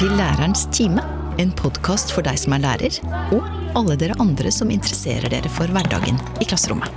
til 0.00 0.14
Lærerens 0.16 0.62
time, 0.72 1.02
en 1.36 1.50
podkast 1.52 2.08
for 2.14 2.24
deg 2.24 2.38
som 2.40 2.54
er 2.56 2.62
lærer, 2.62 2.94
og 3.36 3.44
alle 3.76 3.98
dere 4.00 4.14
andre 4.22 4.48
som 4.48 4.70
interesserer 4.72 5.28
dere 5.28 5.50
for 5.52 5.68
hverdagen 5.68 6.16
i 6.40 6.46
klasserommet. 6.48 6.88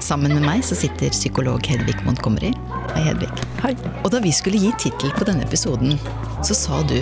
Sammen 0.00 0.32
med 0.32 0.46
meg 0.46 0.62
så 0.64 0.78
sitter 0.78 1.12
psykolog 1.12 1.60
Hedvig 1.68 1.98
Montgomery. 2.06 2.54
Hei, 2.94 3.02
Hedvig. 3.10 3.28
Hei. 3.60 3.74
Og 4.00 4.08
da 4.14 4.22
vi 4.24 4.32
skulle 4.32 4.62
gi 4.62 4.70
tittel 4.86 5.12
på 5.18 5.26
denne 5.28 5.44
episoden, 5.44 5.98
så 6.40 6.56
sa 6.56 6.80
du 6.88 6.96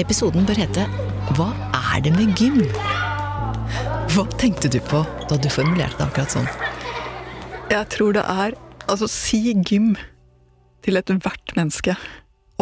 episoden 0.00 0.48
bør 0.48 0.62
hete 0.62 0.86
Hva 1.36 1.50
er 1.82 2.00
det 2.06 2.14
med 2.16 2.32
gym? 2.40 2.62
Hva 4.14 4.24
tenkte 4.40 4.72
du 4.72 4.80
på 4.88 5.02
da 5.28 5.36
du 5.36 5.50
formulerte 5.52 6.00
det 6.00 6.08
akkurat 6.08 6.38
sånn? 6.38 6.48
Jeg 7.68 7.92
tror 7.92 8.16
det 8.16 8.24
er 8.24 8.56
Altså, 8.88 9.04
si 9.06 9.44
gym 9.52 9.92
til 10.82 10.96
ethvert 10.98 11.52
menneske, 11.60 11.94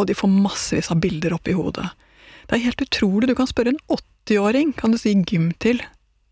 og 0.01 0.09
de 0.09 0.17
får 0.17 0.31
massevis 0.33 0.91
av 0.93 1.01
bilder 1.03 1.35
opp 1.37 1.47
i 1.47 1.55
hodet. 1.57 1.87
Det 2.49 2.57
er 2.57 2.65
helt 2.65 2.83
utrolig. 2.83 3.29
Du 3.29 3.37
kan 3.37 3.49
spørre 3.49 3.73
en 3.73 3.83
80-åring 3.87 4.73
kan 4.77 4.93
du 4.93 4.99
si 4.99 5.13
gym 5.15 5.51
til, 5.63 5.81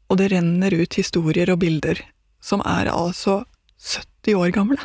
og 0.10 0.20
det 0.20 0.32
renner 0.34 0.74
ut 0.74 0.98
historier 0.98 1.52
og 1.54 1.62
bilder 1.62 2.02
som 2.44 2.64
er 2.68 2.90
altså 2.92 3.44
70 3.80 4.36
år 4.40 4.54
gamle. 4.56 4.80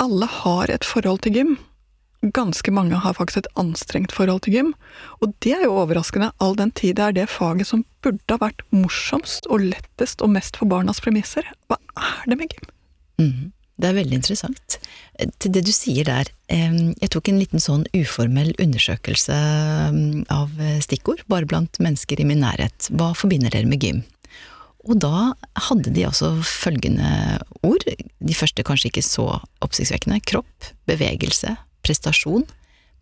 Alle 0.00 0.26
har 0.26 0.72
et 0.72 0.86
forhold 0.86 1.20
til 1.26 1.34
gym. 1.36 1.52
Ganske 2.36 2.72
mange 2.72 2.98
har 3.00 3.16
faktisk 3.16 3.44
et 3.44 3.52
anstrengt 3.60 4.12
forhold 4.12 4.42
til 4.44 4.54
gym, 4.54 4.72
og 5.20 5.32
det 5.44 5.54
er 5.56 5.64
jo 5.64 5.78
overraskende 5.80 6.32
all 6.40 6.56
den 6.56 6.72
tid 6.76 6.98
det 6.98 7.04
er 7.04 7.16
det 7.16 7.30
faget 7.32 7.68
som 7.68 7.84
burde 8.04 8.34
ha 8.34 8.40
vært 8.42 8.64
morsomst 8.76 9.48
og 9.48 9.64
lettest 9.70 10.20
og 10.20 10.32
mest 10.34 10.60
for 10.60 10.68
barnas 10.68 11.00
premisser. 11.00 11.48
Hva 11.68 11.80
er 11.96 12.28
det 12.28 12.38
med 12.40 12.52
gym? 12.52 12.68
Mm, 13.20 13.52
det 13.80 13.88
er 13.88 13.96
veldig 13.96 14.18
interessant. 14.20 14.76
Til 15.40 15.52
det 15.54 15.64
du 15.66 15.72
sier 15.74 16.04
der, 16.08 16.28
jeg 16.50 17.10
tok 17.12 17.30
en 17.30 17.40
liten 17.40 17.62
sånn 17.62 17.86
uformell 17.96 18.52
undersøkelse 18.60 19.36
av 20.32 20.62
stikkord, 20.84 21.24
bare 21.32 21.48
blant 21.48 21.80
mennesker 21.82 22.20
i 22.20 22.28
min 22.28 22.42
nærhet. 22.44 22.90
Hva 22.92 23.10
forbinder 23.16 23.52
dere 23.52 23.68
med 23.70 23.84
gym? 23.84 24.02
Og 24.88 24.96
da 25.02 25.32
hadde 25.68 25.92
de 25.92 26.06
altså 26.08 26.32
følgende 26.46 27.40
ord, 27.66 27.84
de 27.84 28.36
første 28.36 28.64
kanskje 28.64 28.88
ikke 28.88 29.04
så 29.04 29.26
oppsiktsvekkende, 29.64 30.22
kropp, 30.24 30.70
bevegelse, 30.88 31.52
prestasjon, 31.84 32.46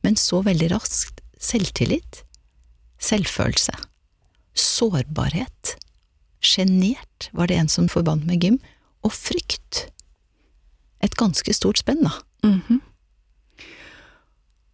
men 0.06 0.18
så 0.18 0.42
veldig 0.46 0.72
raskt 0.74 1.22
selvtillit, 1.42 2.24
selvfølelse, 3.02 3.74
sårbarhet, 4.58 5.76
sjenert 6.42 7.30
var 7.34 7.50
det 7.50 7.60
en 7.60 7.70
som 7.70 7.86
forbandt 7.90 8.26
med 8.26 8.42
gym, 8.42 8.58
og 9.06 9.14
frykt. 9.14 9.86
Et 11.04 11.14
ganske 11.14 11.54
stort 11.54 11.78
spenn, 11.78 12.02
da. 12.02 12.12
Mm 12.44 12.60
-hmm. 12.68 12.80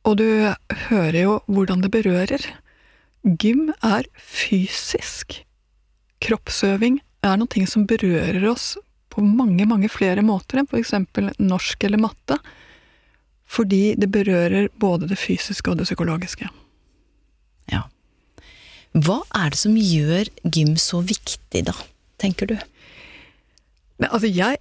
Og 0.05 0.17
du 0.17 0.55
hører 0.89 1.23
jo 1.23 1.41
hvordan 1.47 1.81
det 1.81 1.91
berører. 1.91 2.43
Gym 3.25 3.73
er 3.83 4.05
fysisk. 4.21 5.45
Kroppsøving 6.21 7.01
er 7.23 7.37
noe 7.37 7.67
som 7.67 7.87
berører 7.87 8.45
oss 8.51 8.77
på 9.09 9.23
mange, 9.25 9.67
mange 9.67 9.89
flere 9.89 10.23
måter 10.23 10.59
enn 10.59 10.69
eksempel 10.73 11.31
norsk 11.39 11.85
eller 11.85 11.99
matte 11.99 12.39
fordi 13.55 13.95
det 14.01 14.11
berører 14.11 14.69
både 14.81 15.09
det 15.09 15.19
fysiske 15.21 15.71
og 15.71 15.79
det 15.79 15.87
psykologiske. 15.87 16.49
Ja. 17.71 17.85
Hva 18.95 19.21
er 19.37 19.53
det 19.53 19.61
som 19.61 19.77
gjør 19.77 20.31
gym 20.43 20.77
så 20.81 21.03
viktig, 21.05 21.65
da, 21.69 21.75
tenker 22.19 22.51
du? 22.51 22.57
Men, 24.01 24.09
altså, 24.11 24.27
jeg 24.27 24.59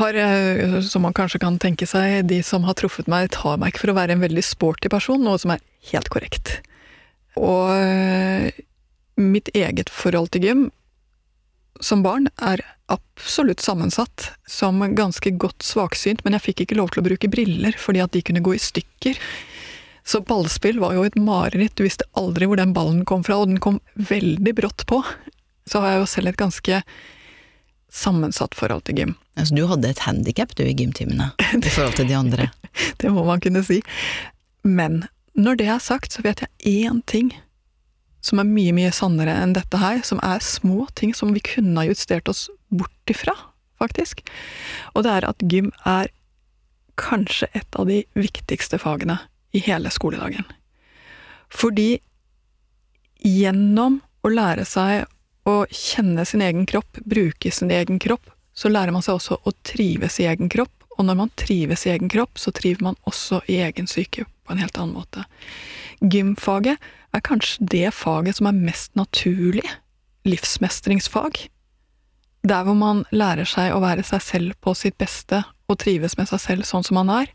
har, 0.00 0.14
eh, 0.14 0.78
som 0.86 1.04
man 1.06 1.16
kanskje 1.16 1.40
kan 1.42 1.58
tenke 1.62 1.88
seg, 1.88 2.26
de 2.30 2.42
som 2.46 2.64
har 2.68 2.76
truffet 2.78 3.08
meg, 3.10 3.30
tar 3.34 3.58
meg 3.60 3.72
ikke 3.72 3.86
for 3.86 3.94
å 3.94 3.98
være 3.98 4.16
en 4.16 4.24
veldig 4.24 4.44
sporty 4.44 4.90
person, 4.92 5.22
noe 5.22 5.40
som 5.40 5.54
er 5.54 5.62
helt 5.92 6.10
korrekt. 6.12 6.58
Og 7.36 7.72
eh, 7.74 8.64
mitt 9.20 9.50
eget 9.56 9.92
forhold 9.92 10.32
til 10.34 10.48
gym 10.48 10.64
som 11.84 12.00
barn 12.04 12.30
er 12.40 12.62
absolutt 12.92 13.60
sammensatt 13.60 14.30
som 14.48 14.80
ganske 14.96 15.32
godt 15.36 15.64
svaksynt, 15.66 16.22
men 16.24 16.36
jeg 16.36 16.46
fikk 16.46 16.64
ikke 16.64 16.78
lov 16.78 16.92
til 16.92 17.02
å 17.02 17.06
bruke 17.08 17.30
briller 17.32 17.76
fordi 17.80 18.02
at 18.04 18.14
de 18.14 18.22
kunne 18.24 18.44
gå 18.44 18.54
i 18.56 18.62
stykker. 18.62 19.20
Så 20.06 20.22
ballspill 20.22 20.78
var 20.80 20.94
jo 20.94 21.04
et 21.04 21.18
mareritt, 21.18 21.74
du 21.74 21.84
visste 21.84 22.06
aldri 22.16 22.46
hvor 22.46 22.60
den 22.60 22.74
ballen 22.76 23.02
kom 23.08 23.24
fra, 23.26 23.40
og 23.42 23.50
den 23.50 23.60
kom 23.62 23.80
veldig 23.98 24.54
brått 24.56 24.86
på. 24.88 25.02
Så 25.66 25.82
har 25.82 25.96
jeg 25.96 26.04
jo 26.04 26.10
selv 26.12 26.30
et 26.30 26.40
ganske 26.40 26.82
sammensatt 27.96 28.54
forhold 28.56 28.84
til 28.86 29.00
gym. 29.00 29.16
Altså 29.36 29.56
du 29.56 29.64
hadde 29.70 29.90
et 29.90 30.04
handikap 30.04 30.54
du 30.56 30.64
i 30.66 30.76
gymtimene, 30.76 31.30
i 31.56 31.72
forhold 31.72 31.96
til 31.98 32.08
de 32.10 32.16
andre? 32.18 32.50
det 33.00 33.12
må 33.12 33.24
man 33.24 33.42
kunne 33.42 33.64
si. 33.64 33.80
Men 34.62 35.04
når 35.36 35.60
det 35.60 35.68
er 35.72 35.82
sagt, 35.82 36.12
så 36.12 36.24
vet 36.24 36.44
jeg 36.44 36.88
én 36.88 37.02
ting 37.08 37.32
som 38.26 38.40
er 38.42 38.48
mye, 38.48 38.74
mye 38.74 38.92
sannere 38.94 39.36
enn 39.38 39.54
dette 39.54 39.78
her, 39.78 40.00
som 40.02 40.20
er 40.24 40.42
små 40.42 40.88
ting 40.98 41.12
som 41.14 41.34
vi 41.34 41.42
kunne 41.44 41.78
ha 41.78 41.86
justert 41.86 42.28
oss 42.28 42.48
bort 42.74 43.12
ifra, 43.12 43.34
faktisk. 43.78 44.24
Og 44.94 45.06
det 45.06 45.12
er 45.12 45.28
at 45.28 45.44
gym 45.46 45.70
er 45.86 46.10
kanskje 46.98 47.48
et 47.54 47.78
av 47.78 47.86
de 47.86 48.00
viktigste 48.16 48.80
fagene 48.82 49.20
i 49.54 49.62
hele 49.62 49.92
skoledagen. 49.92 50.48
Fordi 51.52 52.00
gjennom 53.22 54.00
å 54.26 54.32
lære 54.32 54.66
seg 54.68 55.06
å 55.46 55.60
kjenne 55.70 56.24
sin 56.26 56.42
egen 56.42 56.66
kropp, 56.66 56.98
bruke 57.06 57.52
sin 57.54 57.70
egen 57.70 58.00
kropp, 58.02 58.32
så 58.56 58.70
lærer 58.72 58.94
man 58.94 59.04
seg 59.04 59.18
også 59.18 59.38
å 59.44 59.52
trives 59.66 60.18
i 60.20 60.26
egen 60.26 60.50
kropp, 60.52 60.72
og 60.96 61.04
når 61.06 61.18
man 61.18 61.32
trives 61.38 61.84
i 61.86 61.92
egen 61.92 62.10
kropp, 62.10 62.40
så 62.40 62.52
triver 62.56 62.88
man 62.88 62.96
også 63.08 63.42
i 63.52 63.60
egen 63.66 63.88
syke 63.90 64.24
på 64.24 64.54
en 64.54 64.62
helt 64.62 64.78
annen 64.80 64.96
måte. 64.96 65.26
Gymfaget 66.00 66.80
er 67.14 67.24
kanskje 67.24 67.68
det 67.72 67.90
faget 67.94 68.38
som 68.38 68.48
er 68.48 68.56
mest 68.56 68.94
naturlig 68.98 69.66
livsmestringsfag. 70.26 71.46
Der 72.46 72.64
hvor 72.66 72.78
man 72.78 73.04
lærer 73.14 73.48
seg 73.48 73.74
å 73.74 73.82
være 73.82 74.04
seg 74.06 74.24
selv 74.24 74.58
på 74.62 74.74
sitt 74.78 74.96
beste 74.98 75.42
og 75.66 75.80
trives 75.82 76.16
med 76.18 76.30
seg 76.30 76.42
selv 76.42 76.68
sånn 76.68 76.84
som 76.86 76.98
man 77.00 77.12
er. 77.12 77.30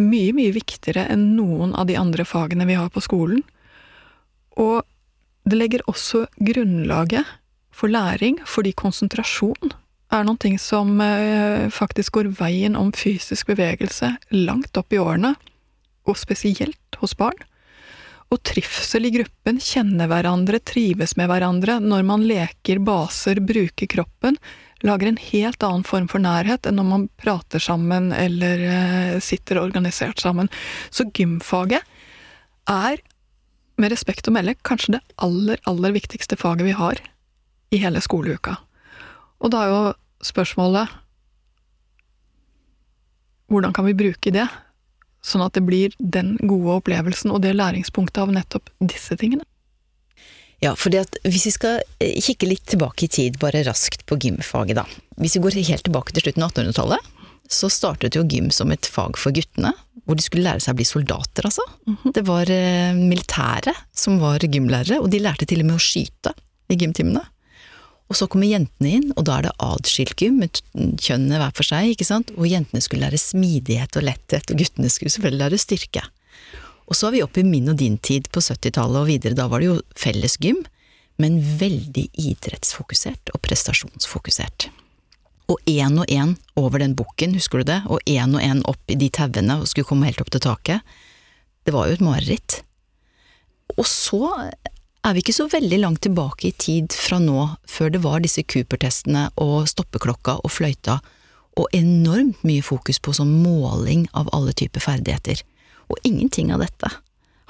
Mye, 0.00 0.32
mye 0.34 0.54
viktigere 0.54 1.06
enn 1.12 1.32
noen 1.36 1.74
av 1.78 1.88
de 1.90 1.98
andre 2.00 2.26
fagene 2.26 2.66
vi 2.68 2.78
har 2.78 2.90
på 2.92 3.02
skolen. 3.04 3.42
Og 4.60 4.82
det 5.48 5.58
legger 5.58 5.84
også 5.90 6.26
grunnlaget 6.38 7.28
for 7.74 7.90
læring, 7.90 8.38
fordi 8.46 8.74
konsentrasjon 8.78 9.72
er 10.12 10.26
noen 10.26 10.40
ting 10.40 10.58
som 10.60 11.00
eh, 11.00 11.68
faktisk 11.72 12.18
går 12.18 12.32
veien 12.38 12.76
om 12.76 12.92
fysisk 12.94 13.48
bevegelse 13.52 14.12
langt 14.34 14.76
opp 14.76 14.92
i 14.92 15.00
årene, 15.00 15.34
og 16.08 16.18
spesielt 16.20 17.00
hos 17.00 17.14
barn. 17.18 17.38
Og 18.32 18.40
trivsel 18.48 19.08
i 19.08 19.12
gruppen, 19.12 19.58
kjenne 19.60 20.08
hverandre, 20.08 20.60
trives 20.64 21.16
med 21.18 21.28
hverandre, 21.28 21.78
når 21.84 22.04
man 22.08 22.26
leker 22.28 22.80
baser, 22.84 23.40
bruker 23.44 23.88
kroppen, 23.92 24.38
lager 24.82 25.10
en 25.10 25.20
helt 25.20 25.62
annen 25.62 25.84
form 25.86 26.08
for 26.10 26.22
nærhet 26.22 26.66
enn 26.66 26.78
når 26.80 26.88
man 26.88 27.08
prater 27.20 27.62
sammen 27.62 28.10
eller 28.16 28.64
eh, 28.66 29.18
sitter 29.22 29.60
organisert 29.62 30.22
sammen. 30.22 30.50
Så 30.90 31.06
gymfaget 31.14 31.84
er, 32.70 32.98
med 33.82 33.92
respekt 33.92 34.28
å 34.30 34.34
melde, 34.34 34.54
kanskje 34.66 34.96
det 34.96 35.02
aller, 35.24 35.60
aller 35.68 35.94
viktigste 35.94 36.38
faget 36.40 36.68
vi 36.68 36.76
har 36.78 37.00
i 37.72 37.80
hele 37.82 38.02
skoleuka. 38.04 38.56
Og 39.42 39.52
da 39.52 39.64
er 39.64 39.72
jo 39.72 39.80
spørsmålet 40.22 41.00
hvordan 43.52 43.74
kan 43.76 43.84
vi 43.84 43.96
bruke 43.98 44.32
det 44.32 44.46
sånn 45.22 45.44
at 45.44 45.54
det 45.54 45.62
blir 45.66 45.94
den 45.98 46.34
gode 46.40 46.80
opplevelsen 46.80 47.32
og 47.34 47.42
det 47.44 47.54
læringspunktet 47.54 48.22
av 48.24 48.32
nettopp 48.34 48.70
disse 48.80 49.16
tingene. 49.18 49.46
Ja, 50.62 50.76
for 50.78 50.94
hvis 50.94 51.46
vi 51.48 51.52
skal 51.54 51.80
eh, 51.98 52.18
kikke 52.22 52.46
litt 52.46 52.64
tilbake 52.70 53.06
i 53.06 53.10
tid, 53.10 53.38
bare 53.42 53.64
raskt 53.66 54.04
på 54.06 54.18
gymfaget, 54.22 54.78
da. 54.78 54.84
Hvis 55.18 55.34
vi 55.36 55.42
går 55.42 55.58
helt 55.58 55.84
tilbake 55.88 56.14
til 56.14 56.26
slutten 56.26 56.44
av 56.46 56.52
1800-tallet, 56.54 57.08
så 57.52 57.68
startet 57.72 58.16
jo 58.16 58.24
gym 58.28 58.50
som 58.54 58.72
et 58.72 58.88
fag 58.88 59.18
for 59.20 59.34
guttene, 59.34 59.72
hvor 60.06 60.18
de 60.18 60.24
skulle 60.24 60.46
lære 60.46 60.62
seg 60.64 60.74
å 60.74 60.80
bli 60.80 60.86
soldater, 60.88 61.46
altså. 61.46 61.64
Mm 61.86 61.96
-hmm. 61.96 62.12
Det 62.14 62.22
var 62.26 62.50
eh, 62.50 62.94
militære 62.94 63.74
som 63.92 64.18
var 64.18 64.38
gymlærere, 64.38 65.00
og 65.00 65.10
de 65.10 65.20
lærte 65.20 65.46
til 65.46 65.60
og 65.60 65.66
med 65.66 65.76
å 65.76 65.86
skyte 65.86 66.32
i 66.68 66.76
gymtimene. 66.76 67.22
Og 68.08 68.16
så 68.16 68.26
kommer 68.26 68.46
jentene 68.46 68.90
inn, 68.90 69.12
og 69.16 69.24
da 69.24 69.38
er 69.38 69.42
det 69.42 69.52
adskilt 69.58 70.20
gym, 70.20 70.38
med 70.38 70.60
kjønnene 71.00 71.38
hver 71.38 71.54
for 71.54 71.64
seg, 71.64 71.94
ikke 71.94 72.04
sant, 72.04 72.30
og 72.36 72.46
jentene 72.46 72.80
skulle 72.80 73.06
lære 73.06 73.18
smidighet 73.18 73.96
og 73.96 74.02
letthet, 74.02 74.50
og 74.50 74.58
guttene 74.58 74.90
skulle 74.92 75.10
selvfølgelig 75.10 75.44
lære 75.44 75.58
styrke. 75.58 76.02
Og 76.90 76.96
så 76.98 77.08
er 77.08 77.12
vi 77.12 77.22
oppe 77.22 77.40
i 77.40 77.48
min 77.48 77.70
og 77.72 77.78
din 77.80 77.96
tid 77.96 78.28
på 78.28 78.40
70-tallet 78.40 79.00
og 79.00 79.08
videre, 79.08 79.38
da 79.38 79.46
var 79.48 79.60
det 79.60 79.70
jo 79.70 79.80
felles 79.96 80.36
gym, 80.36 80.60
men 81.16 81.40
veldig 81.40 82.08
idrettsfokusert 82.18 83.32
og 83.32 83.40
prestasjonsfokusert. 83.40 84.68
Og 85.52 85.60
én 85.68 85.98
og 86.00 86.08
én 86.08 86.36
over 86.56 86.80
den 86.80 86.94
bukken, 86.96 87.34
husker 87.36 87.60
du 87.60 87.72
det, 87.72 87.82
og 87.92 88.00
én 88.08 88.32
og 88.32 88.40
én 88.40 88.62
opp 88.68 88.92
i 88.92 88.96
de 88.96 89.10
tauene 89.12 89.58
og 89.60 89.68
skulle 89.68 89.88
komme 89.88 90.08
helt 90.08 90.22
opp 90.22 90.30
til 90.32 90.44
taket. 90.44 90.94
Det 91.66 91.74
var 91.74 91.88
jo 91.88 91.98
et 91.98 92.04
mareritt. 92.04 92.62
Og 93.76 93.84
så 93.88 94.22
er 95.02 95.14
vi 95.14 95.22
ikke 95.22 95.34
så 95.36 95.48
veldig 95.50 95.80
langt 95.82 96.02
tilbake 96.06 96.48
i 96.48 96.56
tid 96.56 96.94
fra 96.96 97.18
nå, 97.20 97.48
før 97.68 97.92
det 97.92 98.02
var 98.04 98.22
disse 98.22 98.44
Cooper-testene 98.46 99.28
og 99.42 99.68
stoppeklokka 99.70 100.38
og 100.40 100.52
fløyta, 100.54 101.00
og 101.60 101.68
enormt 101.76 102.40
mye 102.48 102.64
fokus 102.64 103.00
på 103.02 103.12
sånn 103.16 103.32
måling 103.42 104.06
av 104.16 104.30
alle 104.32 104.54
typer 104.56 104.80
ferdigheter. 104.80 105.42
Og 105.92 106.00
ingenting 106.08 106.52
av 106.54 106.62
dette 106.64 106.88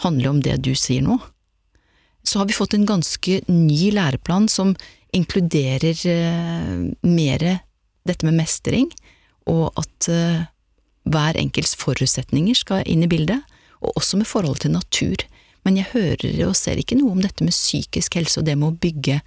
handler 0.02 0.32
om 0.32 0.40
det 0.42 0.58
du 0.66 0.72
sier 0.74 1.04
nå. 1.06 1.20
Så 2.26 2.40
har 2.40 2.48
vi 2.48 2.56
fått 2.56 2.74
en 2.74 2.86
ganske 2.86 3.42
ny 3.46 3.92
læreplan 3.94 4.48
som 4.50 4.74
inkluderer 5.14 5.98
eh, 6.08 6.72
mer 7.06 7.44
dette 8.08 8.26
med 8.26 8.38
mestring, 8.40 8.90
og 9.50 9.70
at 9.78 10.08
uh, 10.10 10.44
hver 11.10 11.38
enkelts 11.40 11.74
forutsetninger 11.80 12.56
skal 12.58 12.86
inn 12.88 13.04
i 13.06 13.10
bildet, 13.10 13.42
og 13.82 13.98
også 13.98 14.20
med 14.20 14.28
forhold 14.30 14.62
til 14.62 14.74
natur. 14.74 15.24
Men 15.66 15.78
jeg 15.78 15.90
hører 15.92 16.46
og 16.48 16.58
ser 16.58 16.78
ikke 16.78 16.98
noe 16.98 17.14
om 17.14 17.22
dette 17.22 17.44
med 17.46 17.54
psykisk 17.54 18.18
helse 18.18 18.40
og 18.40 18.46
det 18.46 18.56
med 18.58 18.72
å 18.72 18.78
bygge 18.82 19.20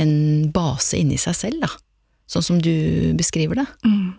en 0.00 0.50
base 0.52 0.98
inni 1.00 1.16
seg 1.20 1.36
selv, 1.36 1.64
da. 1.64 1.72
Sånn 2.28 2.44
som 2.44 2.60
du 2.60 2.72
beskriver 3.16 3.62
det. 3.62 3.66
Mm. 3.86 4.12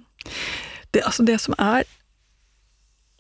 Det, 0.95 1.03
altså 1.03 1.25
det 1.27 1.37
som 1.43 1.57
er 1.59 1.85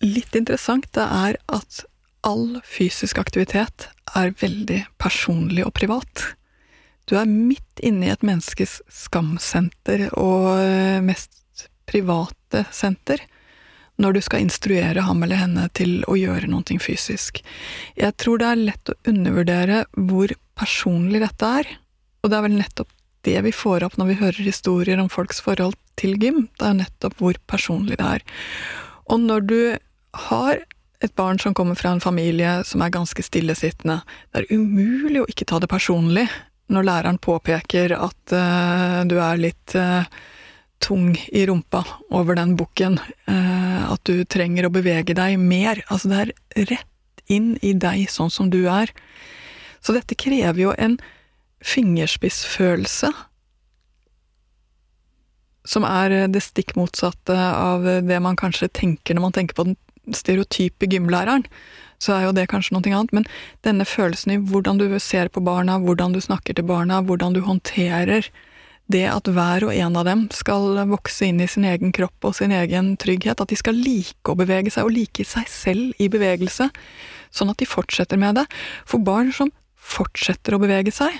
litt 0.05 0.33
interessant, 0.37 0.87
det 0.95 1.03
er 1.03 1.37
at 1.51 1.83
all 2.27 2.59
fysisk 2.65 3.19
aktivitet 3.21 3.89
er 4.17 4.33
veldig 4.39 4.83
personlig 5.01 5.65
og 5.67 5.73
privat. 5.77 6.23
Du 7.07 7.15
er 7.15 7.29
midt 7.29 7.79
inne 7.79 8.09
i 8.09 8.11
et 8.11 8.25
menneskes 8.25 8.81
skamsenter 8.91 10.09
og 10.19 10.49
eh, 10.59 10.99
mest 11.03 11.67
private 11.87 12.65
senter 12.75 13.21
når 13.97 14.17
du 14.17 14.21
skal 14.21 14.43
instruere 14.43 15.05
ham 15.07 15.23
eller 15.25 15.39
henne 15.41 15.65
til 15.77 16.03
å 16.05 16.17
gjøre 16.19 16.49
noe 16.51 16.77
fysisk. 16.83 17.39
Jeg 17.97 18.13
tror 18.21 18.41
det 18.41 18.49
er 18.51 18.65
lett 18.69 18.91
å 18.91 18.97
undervurdere 19.09 19.85
hvor 19.95 20.33
personlig 20.57 21.23
dette 21.23 21.51
er, 21.61 21.71
og 22.21 22.29
det 22.29 22.37
er 22.37 22.45
vel 22.45 22.57
nettopp 22.59 22.93
det 23.27 23.39
vi 23.47 23.53
får 23.55 23.87
opp 23.87 23.97
når 23.97 24.11
vi 24.11 24.19
hører 24.21 24.45
historier 24.45 25.01
om 25.01 25.09
folks 25.09 25.41
forhold 25.43 25.75
til 25.99 26.15
gym, 26.21 26.45
det 26.59 26.67
er 26.67 26.81
nettopp 26.83 27.17
hvor 27.19 27.39
personlig 27.49 27.97
det 27.99 28.09
er. 28.19 28.25
Og 29.09 29.23
når 29.23 29.47
du 29.49 29.61
har 30.27 30.61
et 31.03 31.13
barn 31.17 31.39
som 31.41 31.55
kommer 31.57 31.77
fra 31.77 31.93
en 31.93 32.03
familie 32.03 32.59
som 32.65 32.81
er 32.81 32.93
ganske 32.93 33.23
stillesittende, 33.25 33.99
det 34.33 34.43
er 34.43 34.53
umulig 34.53 35.23
å 35.23 35.27
ikke 35.29 35.47
ta 35.49 35.59
det 35.61 35.69
personlig 35.71 36.27
når 36.73 36.87
læreren 36.87 37.19
påpeker 37.23 37.93
at 37.95 38.33
uh, 38.35 39.03
du 39.07 39.17
er 39.23 39.39
litt 39.39 39.75
uh, 39.79 40.07
tung 40.83 41.13
i 41.31 41.45
rumpa 41.47 41.83
over 42.13 42.37
den 42.37 42.55
bukken, 42.59 42.99
uh, 43.29 43.93
at 43.93 44.03
du 44.09 44.25
trenger 44.27 44.67
å 44.67 44.73
bevege 44.73 45.15
deg 45.17 45.39
mer. 45.39 45.81
Altså, 45.87 46.11
det 46.11 46.19
er 46.19 46.67
rett 46.73 47.23
inn 47.31 47.55
i 47.65 47.73
deg 47.75 48.07
sånn 48.11 48.31
som 48.33 48.51
du 48.51 48.65
er. 48.71 48.91
Så 49.83 49.95
dette 49.95 50.17
krever 50.19 50.67
jo 50.67 50.75
en 50.77 50.97
fingerspissfølelse 51.63 53.11
som 55.67 55.83
er 55.83 56.29
det 56.31 56.39
stikk 56.45 56.77
motsatte 56.79 57.35
av 57.35 57.83
det 58.07 58.19
man 58.23 58.37
kanskje 58.39 58.69
tenker 58.71 59.17
når 59.17 59.25
man 59.25 59.35
tenker 59.35 59.57
på 59.57 59.65
den 59.67 59.75
stereotype 60.15 60.87
gymlæreren, 60.87 61.43
så 62.01 62.13
er 62.15 62.27
jo 62.27 62.35
det 62.37 62.47
kanskje 62.51 62.75
noe 62.75 62.91
annet. 62.93 63.13
Men 63.15 63.25
denne 63.65 63.87
følelsen 63.87 64.35
i 64.35 64.41
hvordan 64.41 64.81
du 64.81 64.85
ser 65.03 65.31
på 65.33 65.43
barna, 65.43 65.79
hvordan 65.81 66.13
du 66.13 66.21
snakker 66.21 66.57
til 66.57 66.67
barna, 66.67 67.01
hvordan 67.01 67.35
du 67.37 67.41
håndterer 67.45 68.29
det 68.87 69.03
at 69.11 69.27
hver 69.27 69.65
og 69.67 69.73
en 69.75 69.97
av 69.99 70.05
dem 70.07 70.27
skal 70.31 70.77
vokse 70.87 71.27
inn 71.27 71.41
i 71.43 71.49
sin 71.51 71.65
egen 71.67 71.91
kropp 71.95 72.29
og 72.29 72.37
sin 72.37 72.53
egen 72.55 72.93
trygghet, 72.99 73.41
at 73.43 73.51
de 73.51 73.57
skal 73.59 73.75
like 73.75 74.31
å 74.31 74.37
bevege 74.39 74.71
seg, 74.71 74.87
og 74.87 74.95
like 74.95 75.25
seg 75.27 75.49
selv 75.51 75.99
i 75.99 76.07
bevegelse, 76.11 76.69
sånn 77.35 77.51
at 77.51 77.59
de 77.59 77.67
fortsetter 77.67 78.19
med 78.19 78.39
det. 78.39 78.45
For 78.87 79.03
barn 79.03 79.33
som 79.35 79.51
fortsetter 79.75 80.55
å 80.55 80.61
bevege 80.63 80.93
seg 80.95 81.11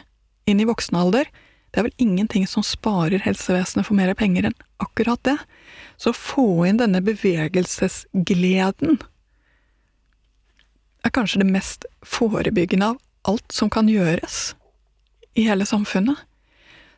inn 0.47 0.63
i 0.63 0.69
voksen 0.69 0.95
alder, 0.95 1.27
det 1.75 1.81
er 1.81 1.89
vel 1.89 1.99
ingenting 1.99 2.47
som 2.47 2.63
sparer 2.63 3.19
helsevesenet 3.25 3.85
for 3.85 3.99
mer 3.99 4.13
penger 4.17 4.47
enn 4.47 4.55
akkurat 4.81 5.19
det. 5.27 5.35
Så 5.99 6.15
få 6.15 6.63
inn 6.69 6.79
denne 6.79 7.03
bevegelsesgleden 7.03 9.01
er 11.07 11.15
kanskje 11.15 11.41
det 11.43 11.51
mest 11.51 11.87
forebyggende 12.05 12.93
av 12.93 12.99
alt 13.27 13.51
som 13.51 13.71
kan 13.71 13.89
gjøres 13.91 14.53
i 15.37 15.47
hele 15.47 15.67
samfunnet. 15.67 16.19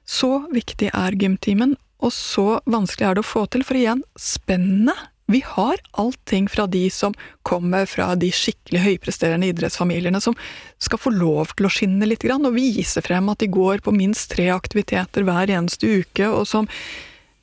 Så 0.10 0.46
viktig 0.54 0.90
er 0.94 1.18
gymtimen, 1.20 1.76
og 2.02 2.14
så 2.16 2.60
vanskelig 2.70 3.08
er 3.08 3.18
det 3.18 3.26
å 3.26 3.30
få 3.30 3.46
til, 3.52 3.66
for 3.68 3.78
igjen, 3.78 4.04
spennet 4.18 5.10
vi 5.30 5.44
har 5.46 5.78
allting 5.92 6.48
fra 6.50 6.66
de 6.66 6.88
som 6.90 7.14
kommer 7.46 7.86
fra 7.86 8.16
de 8.18 8.32
skikkelig 8.34 8.80
høypresterende 8.82 9.52
idrettsfamiliene, 9.52 10.18
som 10.22 10.34
skal 10.82 11.02
få 11.04 11.14
lov 11.14 11.52
til 11.54 11.68
å 11.68 11.72
skinne 11.74 12.08
litt 12.10 12.26
og 12.34 12.56
vise 12.56 13.04
frem 13.06 13.30
at 13.30 13.44
de 13.44 13.52
går 13.54 13.84
på 13.86 13.94
minst 13.94 14.32
tre 14.34 14.48
aktiviteter 14.50 15.28
hver 15.28 15.54
eneste 15.54 15.86
uke, 16.02 16.26
og 16.26 16.48
som 16.50 16.66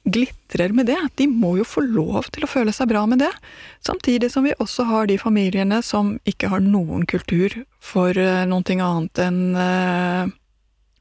glitrer 0.06 0.73
med 0.73 0.87
det. 0.87 0.99
De 1.19 1.26
må 1.26 1.56
jo 1.58 1.67
få 1.67 1.82
lov 1.82 2.31
til 2.35 2.47
å 2.47 2.50
føle 2.50 2.73
seg 2.75 2.91
bra 2.93 3.05
med 3.11 3.20
det. 3.25 3.32
Samtidig 3.85 4.31
som 4.32 4.47
vi 4.47 4.55
også 4.62 4.87
har 4.87 5.11
de 5.11 5.19
familiene 5.19 5.82
som 5.82 6.14
ikke 6.29 6.50
har 6.53 6.62
noen 6.64 7.06
kultur 7.11 7.53
for 7.82 8.14
uh, 8.14 8.47
noe 8.49 8.79
annet 8.87 9.23
enn 9.26 9.41
uh, 9.58 10.31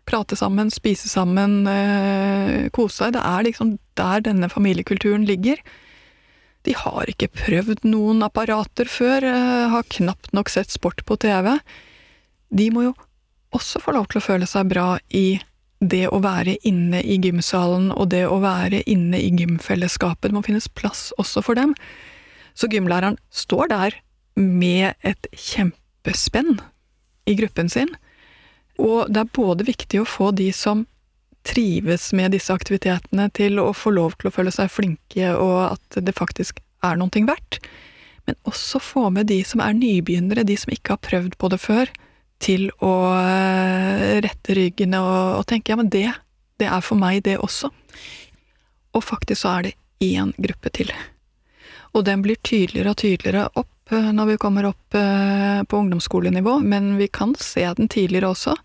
prate 0.06 0.38
sammen, 0.38 0.74
spise 0.74 1.10
sammen, 1.10 1.64
uh, 1.70 2.68
kose 2.74 3.04
seg. 3.04 3.16
Det 3.16 3.26
er 3.26 3.50
liksom 3.50 3.76
der 4.00 4.26
denne 4.26 4.50
familiekulturen 4.52 5.26
ligger. 5.30 5.62
De 6.66 6.74
har 6.74 7.10
ikke 7.10 7.30
prøvd 7.30 7.86
noen 7.86 8.24
apparater 8.26 8.90
før, 8.90 9.26
eh, 9.30 9.70
har 9.70 9.92
knapt 9.98 10.34
nok 10.34 10.50
sett 10.50 10.74
sport 10.74 11.04
på 11.06 11.18
TV. 11.22 11.60
De 12.50 12.70
må 12.74 12.88
jo 12.88 12.94
også 13.54 13.82
få 13.84 13.94
lov 13.94 14.10
til 14.10 14.20
å 14.20 14.26
føle 14.26 14.48
seg 14.50 14.72
bra 14.72 14.96
i 15.14 15.40
det 15.84 16.06
å 16.08 16.22
være 16.24 16.56
inne 16.68 17.02
i 17.04 17.18
gymsalen 17.22 17.92
og 17.94 18.10
det 18.14 18.24
å 18.30 18.40
være 18.44 18.82
inne 18.90 19.20
i 19.20 19.32
gymfellesskapet. 19.36 20.30
Det 20.30 20.38
må 20.38 20.44
finnes 20.46 20.70
plass 20.72 21.10
også 21.22 21.44
for 21.46 21.60
dem. 21.60 21.76
Så 22.56 22.70
gymlæreren 22.72 23.18
står 23.36 23.72
der 23.74 24.00
med 24.40 24.96
et 25.04 25.28
kjempespenn 25.32 26.60
i 27.28 27.36
gruppen 27.36 27.70
sin, 27.72 27.92
og 28.80 29.08
det 29.12 29.24
er 29.24 29.36
både 29.36 29.68
viktig 29.68 30.02
å 30.02 30.08
få 30.08 30.32
de 30.36 30.50
som 30.56 30.84
trives 31.46 32.10
med 32.18 32.34
disse 32.34 32.54
aktivitetene, 32.54 33.30
til 33.38 33.60
å 33.62 33.70
få 33.76 33.94
lov 33.96 34.18
til 34.20 34.30
å 34.30 34.34
føle 34.34 34.54
seg 34.54 34.72
flinke, 34.74 35.32
og 35.38 35.76
at 35.76 36.00
det 36.04 36.16
faktisk 36.18 36.60
er 36.84 36.98
noe 37.00 37.26
verdt. 37.28 37.60
Men 38.26 38.38
også 38.50 38.82
få 38.82 39.10
med 39.14 39.30
de 39.30 39.44
som 39.46 39.62
er 39.62 39.78
nybegynnere, 39.78 40.48
de 40.48 40.58
som 40.58 40.74
ikke 40.74 40.96
har 40.96 41.04
prøvd 41.06 41.38
på 41.38 41.52
det 41.54 41.62
før, 41.62 41.92
til 42.42 42.68
å 42.84 42.94
eh, 43.16 44.20
rette 44.24 44.56
ryggen 44.58 44.96
og, 45.00 45.40
og 45.40 45.46
tenke 45.50 45.74
ja, 45.74 45.80
men 45.80 45.92
det, 45.92 46.08
det 46.60 46.70
er 46.70 46.84
for 46.86 47.00
meg, 47.00 47.24
det 47.26 47.38
også. 47.40 47.72
Og 48.96 49.04
faktisk 49.04 49.44
så 49.44 49.58
er 49.58 49.68
det 49.68 49.76
én 50.04 50.34
gruppe 50.38 50.72
til. 50.76 50.92
Og 51.96 52.04
den 52.08 52.24
blir 52.26 52.40
tydeligere 52.44 52.92
og 52.92 53.00
tydeligere 53.02 53.48
opp 53.56 53.96
eh, 53.96 54.12
når 54.16 54.34
vi 54.34 54.40
kommer 54.42 54.70
opp 54.72 54.98
eh, 55.00 55.62
på 55.64 55.84
ungdomsskolenivå, 55.84 56.60
men 56.64 56.96
vi 57.00 57.08
kan 57.08 57.36
se 57.40 57.66
den 57.78 57.92
tidligere 57.92 58.34
også 58.36 58.58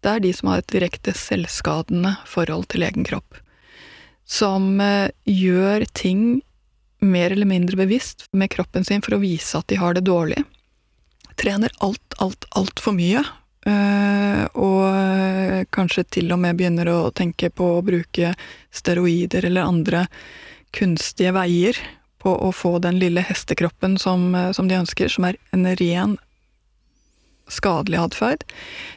det 0.00 0.08
er 0.08 0.22
de 0.24 0.30
som 0.32 0.48
har 0.48 0.62
et 0.62 0.72
direkte 0.72 1.12
selvskadende 1.12 2.14
forhold 2.24 2.70
til 2.72 2.86
egen 2.86 3.04
kropp. 3.04 3.36
Som 4.24 4.78
gjør 5.28 5.84
ting 5.92 6.40
mer 7.04 7.34
eller 7.34 7.48
mindre 7.48 7.76
bevisst 7.76 8.24
med 8.32 8.48
kroppen 8.54 8.86
sin 8.86 9.04
for 9.04 9.16
å 9.16 9.20
vise 9.20 9.58
at 9.58 9.68
de 9.68 9.76
har 9.80 9.96
det 9.96 10.06
dårlig. 10.08 10.40
Trener 11.40 11.72
alt, 11.84 12.16
alt, 12.20 12.44
altfor 12.56 12.96
mye. 12.96 13.22
Eh, 13.66 14.44
og 14.56 14.84
eh, 14.88 15.62
kanskje 15.72 16.06
til 16.16 16.32
og 16.32 16.40
med 16.42 16.58
begynner 16.58 16.88
å 16.92 16.98
tenke 17.16 17.50
på 17.52 17.74
å 17.76 17.84
bruke 17.84 18.34
steroider 18.72 19.48
eller 19.48 19.68
andre 19.68 20.06
kunstige 20.76 21.32
veier 21.36 21.76
på 22.20 22.32
å 22.32 22.50
få 22.52 22.78
den 22.84 23.00
lille 23.00 23.24
hestekroppen 23.24 23.96
som, 24.00 24.34
som 24.52 24.68
de 24.68 24.76
ønsker, 24.76 25.08
som 25.08 25.24
er 25.28 25.38
en 25.56 25.64
ren 25.80 26.18
skadelig 27.50 27.98
atferd, 28.00 28.44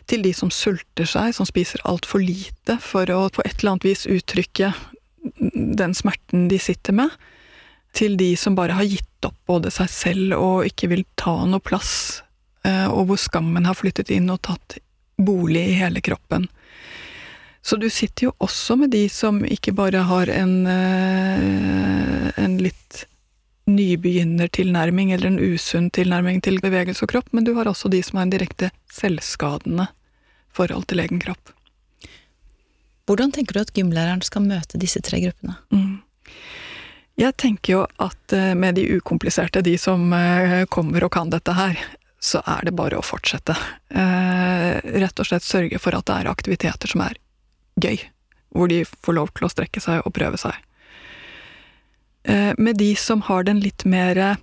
til 0.09 0.23
de 0.25 0.33
som 0.35 0.51
sulter 0.53 1.07
seg, 1.09 1.33
som 1.35 1.47
spiser 1.47 1.83
altfor 1.89 2.23
lite 2.23 2.77
for 2.83 3.09
å 3.11 3.27
på 3.33 3.43
et 3.45 3.55
eller 3.59 3.75
annet 3.75 3.87
vis 3.87 4.05
uttrykke 4.09 4.73
den 5.79 5.95
smerten 5.95 6.47
de 6.51 6.59
sitter 6.61 6.95
med, 6.97 7.13
til 7.93 8.17
de 8.17 8.33
som 8.39 8.55
bare 8.57 8.77
har 8.77 8.87
gitt 8.89 9.27
opp 9.27 9.37
både 9.47 9.71
seg 9.73 9.89
selv 9.91 10.37
og 10.39 10.67
ikke 10.67 10.89
vil 10.91 11.05
ta 11.19 11.35
noe 11.47 11.63
plass, 11.63 11.93
eh, 12.21 12.22
og 12.63 13.09
hvor 13.09 13.19
skammen 13.19 13.65
har 13.67 13.75
flyttet 13.75 14.11
inn 14.13 14.29
og 14.31 14.41
tatt 14.47 14.77
bolig 15.17 15.65
i 15.69 15.77
hele 15.81 16.01
kroppen. 16.01 16.47
Så 17.65 17.75
du 17.75 17.89
sitter 17.89 18.25
jo 18.25 18.33
også 18.43 18.75
med 18.75 18.91
de 18.91 19.05
som 19.09 19.39
ikke 19.47 19.71
bare 19.71 20.03
har 20.03 20.27
en, 20.27 20.67
eh, 20.67 22.31
en 22.43 22.57
litt 22.59 23.05
nybegynnertilnærming 23.71 25.13
eller 25.13 25.27
en 25.27 25.39
usunn 25.39 25.87
tilnærming 25.89 26.41
til 26.43 26.59
bevegelse 26.59 27.05
og 27.05 27.13
kropp, 27.13 27.31
men 27.31 27.47
du 27.47 27.53
har 27.55 27.69
også 27.71 27.87
de 27.89 28.01
som 28.03 28.19
har 28.19 28.27
en 28.27 28.33
direkte 28.33 28.71
selvskadende 28.91 29.87
forhold 30.51 30.89
til 30.91 30.99
egen 30.99 31.23
kropp. 31.23 31.53
Hvordan 33.07 33.31
tenker 33.31 33.53
du 33.53 33.61
at 33.63 33.71
gymlæreren 33.73 34.21
skal 34.27 34.43
møte 34.43 34.79
disse 34.79 34.99
tre 34.99 35.21
gruppene? 35.23 35.55
Mm. 35.71 36.03
Jeg 37.15 37.37
tenker 37.37 37.73
jo 37.77 37.81
at 38.03 38.35
eh, 38.35 38.53
med 38.59 38.75
de 38.75 38.89
ukompliserte, 38.97 39.63
de 39.63 39.77
som 39.77 40.11
eh, 40.13 40.65
kommer 40.65 41.07
og 41.07 41.15
kan 41.15 41.31
dette 41.31 41.55
her, 41.55 41.79
så 42.23 42.39
er 42.47 42.63
det 42.63 42.75
bare 42.77 42.99
å 42.99 43.03
fortsette. 43.03 43.55
Eh, 43.91 44.79
rett 45.03 45.19
og 45.19 45.27
slett 45.27 45.43
sørge 45.43 45.79
for 45.81 45.95
at 45.97 46.07
det 46.07 46.21
er 46.21 46.31
aktiviteter 46.31 46.91
som 46.93 47.03
er 47.03 47.19
gøy, 47.83 47.99
hvor 48.55 48.71
de 48.71 48.83
får 48.85 49.17
lov 49.17 49.33
til 49.35 49.47
å 49.47 49.51
strekke 49.51 49.83
seg 49.83 50.05
og 50.07 50.15
prøve 50.15 50.39
seg. 50.39 50.55
Eh, 52.23 52.53
med 52.55 52.79
de 52.79 52.93
som 52.95 53.25
har 53.27 53.43
den 53.43 53.59
litt 53.59 53.83
mer 53.83 54.37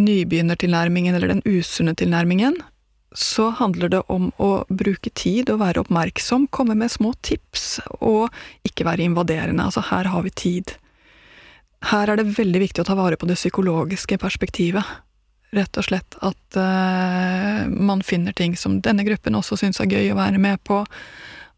nybegynnertilnærmingen 0.00 1.14
eller 1.14 1.34
den 1.34 1.44
usunne 1.44 1.92
tilnærmingen, 1.98 2.56
så 3.12 3.50
handler 3.58 3.92
det 3.92 4.00
om 4.08 4.30
å 4.40 4.64
bruke 4.72 5.12
tid 5.12 5.50
og 5.52 5.60
være 5.60 5.82
oppmerksom, 5.84 6.48
komme 6.48 6.72
med 6.78 6.88
små 6.94 7.12
tips, 7.20 7.82
og 8.00 8.32
ikke 8.64 8.86
være 8.88 9.04
invaderende. 9.04 9.68
Altså, 9.68 9.84
her 9.92 10.08
har 10.08 10.24
vi 10.24 10.32
tid. 10.32 10.72
Her 11.92 12.08
er 12.08 12.16
det 12.22 12.32
veldig 12.38 12.62
viktig 12.62 12.80
å 12.80 12.88
ta 12.88 12.96
vare 12.96 13.18
på 13.20 13.28
det 13.28 13.36
psykologiske 13.36 14.16
perspektivet. 14.22 14.86
Rett 15.52 15.76
og 15.76 15.84
slett 15.84 16.16
at 16.24 16.56
uh, 16.56 17.68
man 17.68 18.00
finner 18.04 18.32
ting 18.32 18.54
som 18.56 18.78
denne 18.80 19.04
gruppen 19.04 19.36
også 19.36 19.58
syns 19.60 19.82
er 19.82 19.90
gøy 19.90 20.12
å 20.14 20.16
være 20.16 20.40
med 20.40 20.62
på. 20.64 20.80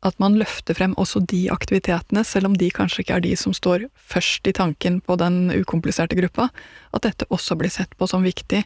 At 0.05 0.19
man 0.21 0.35
løfter 0.37 0.77
frem 0.77 0.97
også 1.01 1.23
de 1.31 1.47
aktivitetene, 1.55 2.25
selv 2.27 2.51
om 2.51 2.57
de 2.59 2.73
kanskje 2.75 3.05
ikke 3.05 3.21
er 3.21 3.23
de 3.25 3.37
som 3.39 3.55
står 3.57 3.87
først 3.97 4.51
i 4.51 4.55
tanken 4.57 4.99
på 5.01 5.17
den 5.23 5.47
ukompliserte 5.55 6.19
gruppa. 6.19 6.49
At 6.91 7.07
dette 7.07 7.29
også 7.31 7.57
blir 7.61 7.73
sett 7.73 7.95
på 7.97 8.09
som 8.11 8.27
viktig 8.27 8.65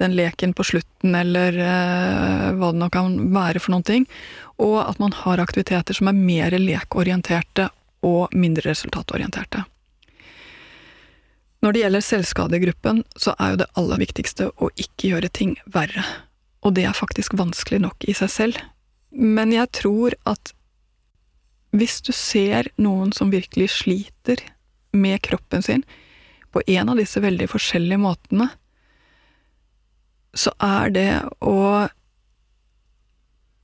den 0.00 0.16
leken 0.16 0.54
på 0.56 0.64
slutten, 0.64 1.12
eller 1.14 1.60
uh, 1.60 2.46
hva 2.56 2.72
det 2.72 2.80
nå 2.80 2.88
kan 2.94 3.18
være 3.36 3.60
for 3.60 3.76
noen 3.76 3.84
ting. 3.84 4.08
Og 4.64 4.80
at 4.86 4.96
man 5.02 5.12
har 5.12 5.44
aktiviteter 5.44 6.00
som 6.00 6.08
er 6.08 6.16
mer 6.16 6.56
lekorienterte 6.56 7.68
og 8.08 8.32
mindre 8.32 8.72
resultatorienterte. 8.72 9.66
Når 11.60 11.72
det 11.72 11.82
gjelder 11.82 12.04
selvskadegruppen, 12.04 13.02
så 13.20 13.34
er 13.36 13.52
jo 13.52 13.60
det 13.62 13.70
aller 13.80 14.00
viktigste 14.00 14.48
å 14.56 14.70
ikke 14.80 15.12
gjøre 15.12 15.32
ting 15.36 15.56
verre. 15.68 16.04
Og 16.64 16.74
det 16.76 16.86
er 16.88 16.96
faktisk 16.96 17.36
vanskelig 17.40 17.82
nok 17.84 18.06
i 18.08 18.14
seg 18.16 18.32
selv. 18.32 18.62
Men 19.10 19.52
jeg 19.52 19.68
tror 19.76 20.16
at 20.28 20.54
hvis 21.76 22.00
du 22.06 22.12
ser 22.16 22.70
noen 22.80 23.12
som 23.14 23.30
virkelig 23.32 23.70
sliter 23.76 24.40
med 24.96 25.20
kroppen 25.22 25.62
sin 25.62 25.84
på 26.50 26.62
en 26.66 26.90
av 26.90 26.98
disse 26.98 27.20
veldig 27.22 27.46
forskjellige 27.52 28.00
måtene, 28.02 28.48
så 30.34 30.52
er 30.62 30.92
det 30.94 31.10
å 31.42 31.86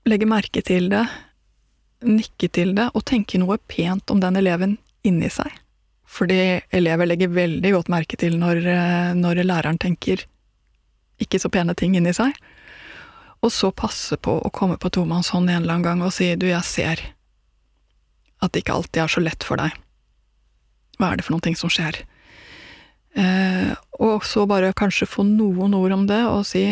legge 0.06 0.28
merke 0.28 0.62
til 0.62 0.90
det, 0.92 1.04
nikke 2.06 2.50
til 2.52 2.74
det 2.76 2.90
og 2.92 3.06
tenke 3.08 3.40
noe 3.42 3.58
pent 3.70 4.10
om 4.12 4.20
den 4.22 4.38
eleven 4.38 4.76
inni 5.06 5.30
seg. 5.32 5.50
Fordi 6.06 6.60
elever 6.74 7.08
legger 7.10 7.34
veldig 7.34 7.72
godt 7.74 7.90
merke 7.92 8.18
til 8.20 8.38
når, 8.40 8.62
når 9.18 9.42
læreren 9.42 9.78
tenker 9.82 10.22
ikke 11.22 11.40
så 11.40 11.50
pene 11.52 11.74
ting 11.76 11.96
inni 11.98 12.12
seg. 12.16 12.34
Og 13.44 13.52
så 13.52 13.72
passe 13.74 14.16
på 14.16 14.38
å 14.40 14.52
komme 14.54 14.78
på 14.80 14.90
tomannshånd 14.92 15.50
en 15.50 15.62
eller 15.62 15.76
annen 15.76 15.86
gang 15.86 16.04
og 16.06 16.14
si 16.14 16.32
du, 16.38 16.48
jeg 16.50 16.64
ser 16.66 17.02
at 18.42 18.52
det 18.52 18.62
ikke 18.62 18.76
alltid 18.76 19.02
er 19.02 19.12
så 19.12 19.22
lett 19.24 19.46
for 19.46 19.60
deg. 19.60 19.72
Hva 20.96 21.12
er 21.12 21.18
det 21.18 21.26
for 21.26 21.36
noen 21.36 21.46
ting 21.48 21.58
som 21.58 21.72
skjer? 21.72 22.02
Eh, 23.16 23.72
og 24.00 24.24
så 24.28 24.44
bare 24.48 24.74
kanskje 24.76 25.08
få 25.08 25.24
noen 25.24 25.74
ord 25.76 25.94
om 25.96 26.04
det, 26.08 26.20
og 26.28 26.44
si 26.48 26.66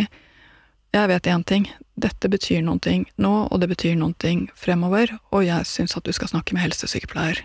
jeg 0.94 1.10
vet 1.10 1.26
én 1.26 1.42
ting, 1.42 1.64
dette 1.98 2.28
betyr 2.30 2.60
noen 2.62 2.82
ting 2.84 3.06
nå, 3.18 3.32
og 3.48 3.60
det 3.60 3.70
betyr 3.72 3.96
noen 3.98 4.14
ting 4.20 4.46
fremover, 4.54 5.16
og 5.32 5.46
jeg 5.46 5.66
syns 5.66 5.96
at 5.98 6.06
du 6.06 6.12
skal 6.14 6.30
snakke 6.30 6.54
med 6.54 6.68
helsesykepleier 6.68 7.42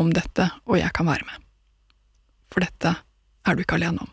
om 0.00 0.12
dette, 0.16 0.48
og 0.66 0.78
jeg 0.80 0.92
kan 0.96 1.08
være 1.08 1.26
med. 1.28 1.46
For 2.50 2.64
dette 2.64 2.94
er 3.46 3.56
du 3.56 3.62
ikke 3.62 3.78
alene 3.78 4.06
om. 4.06 4.12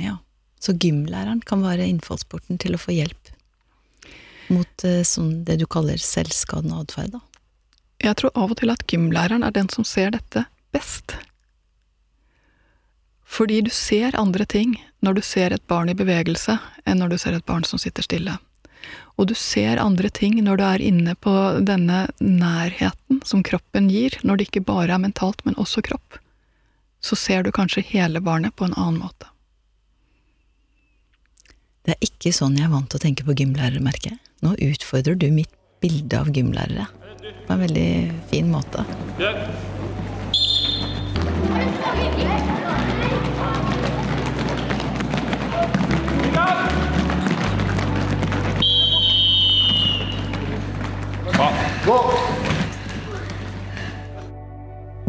Ja, 0.00 0.16
så 0.62 0.72
gymlæreren 0.72 1.42
kan 1.44 1.64
være 1.64 1.88
innfallsporten 1.90 2.60
til 2.62 2.76
å 2.76 2.80
få 2.80 2.94
hjelp 2.96 3.32
mot 4.52 4.84
eh, 4.84 5.02
sånn 5.06 5.42
det 5.46 5.58
du 5.62 5.66
kaller 5.70 6.00
selvskadende 6.00 6.80
atferd, 6.82 7.14
da? 7.14 7.20
Jeg 8.02 8.18
tror 8.18 8.32
av 8.34 8.52
og 8.52 8.58
til 8.58 8.72
at 8.72 8.82
gymlæreren 8.90 9.44
er 9.46 9.54
den 9.54 9.68
som 9.70 9.86
ser 9.86 10.10
dette 10.14 10.44
best. 10.74 11.14
Fordi 13.22 13.60
du 13.64 13.70
ser 13.72 14.18
andre 14.18 14.44
ting 14.44 14.74
når 15.00 15.18
du 15.18 15.22
ser 15.24 15.54
et 15.54 15.64
barn 15.70 15.92
i 15.92 15.96
bevegelse, 15.96 16.58
enn 16.84 16.98
når 17.00 17.14
du 17.14 17.18
ser 17.22 17.38
et 17.38 17.46
barn 17.46 17.64
som 17.64 17.80
sitter 17.80 18.04
stille. 18.04 18.34
Og 19.20 19.28
du 19.28 19.34
ser 19.38 19.80
andre 19.82 20.08
ting 20.10 20.38
når 20.44 20.58
du 20.58 20.64
er 20.66 20.84
inne 20.84 21.14
på 21.14 21.32
denne 21.66 22.06
nærheten 22.20 23.20
som 23.28 23.42
kroppen 23.46 23.90
gir, 23.92 24.16
når 24.22 24.38
det 24.38 24.48
ikke 24.48 24.64
bare 24.70 24.94
er 24.96 25.02
mentalt, 25.02 25.44
men 25.44 25.58
også 25.60 25.84
kropp. 25.84 26.18
Så 27.02 27.18
ser 27.18 27.42
du 27.42 27.52
kanskje 27.52 27.84
hele 27.92 28.22
barnet 28.22 28.56
på 28.56 28.68
en 28.68 28.76
annen 28.78 29.02
måte. 29.02 29.28
Det 31.82 31.96
er 31.96 32.06
ikke 32.06 32.30
sånn 32.34 32.56
jeg 32.56 32.68
er 32.68 32.72
vant 32.72 32.88
til 32.90 33.00
å 33.00 33.02
tenke 33.02 33.26
på 33.26 33.34
gymlærere, 33.36 33.82
merker 33.82 34.14
jeg. 34.14 34.20
Nå 34.42 34.54
utfordrer 34.70 35.18
du 35.18 35.28
mitt 35.34 35.50
bilde 35.82 36.18
av 36.18 36.30
gymlærere 36.34 36.86
på 37.46 37.54
en 37.54 37.62
veldig 37.66 37.90
fin 38.30 38.50
måte. 38.50 38.86
Ja. 39.18 39.34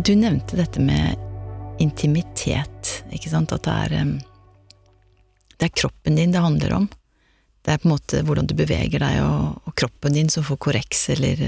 Du 0.03 0.15
nevnte 0.15 0.58
dette 0.60 0.82
med 0.84 1.15
intimitet, 1.80 3.03
ikke 3.12 3.32
sant, 3.32 3.53
at 3.56 3.63
det 3.63 3.77
er 3.86 4.20
Det 5.58 5.70
er 5.70 5.74
kroppen 5.74 6.15
din 6.20 6.32
det 6.34 6.44
handler 6.44 6.74
om. 6.74 6.89
Det 7.63 7.72
er 7.72 7.80
på 7.80 7.88
en 7.88 7.94
måte 7.96 8.24
hvordan 8.27 8.48
du 8.48 8.56
beveger 8.58 9.00
deg, 9.00 9.22
og, 9.24 9.62
og 9.63 9.75
kroppen 9.80 10.13
din 10.13 10.30
som 10.30 10.44
får 10.44 10.60
korreks, 10.60 11.10
eller 11.15 11.39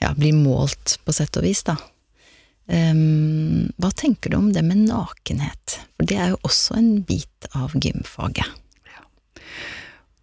ja, 0.00 0.14
blir 0.16 0.32
målt, 0.32 0.98
på 1.04 1.12
sett 1.12 1.36
og 1.36 1.44
vis, 1.44 1.62
da. 1.66 1.76
Um, 2.70 3.66
hva 3.82 3.90
tenker 3.90 4.30
du 4.30 4.38
om 4.38 4.52
det 4.54 4.62
med 4.62 4.86
nakenhet? 4.86 5.80
For 5.96 6.06
det 6.06 6.16
er 6.16 6.32
jo 6.32 6.40
også 6.46 6.78
en 6.78 6.90
bit 7.06 7.48
av 7.58 7.74
gymfaget. 7.74 8.46
Ja. 8.86 9.02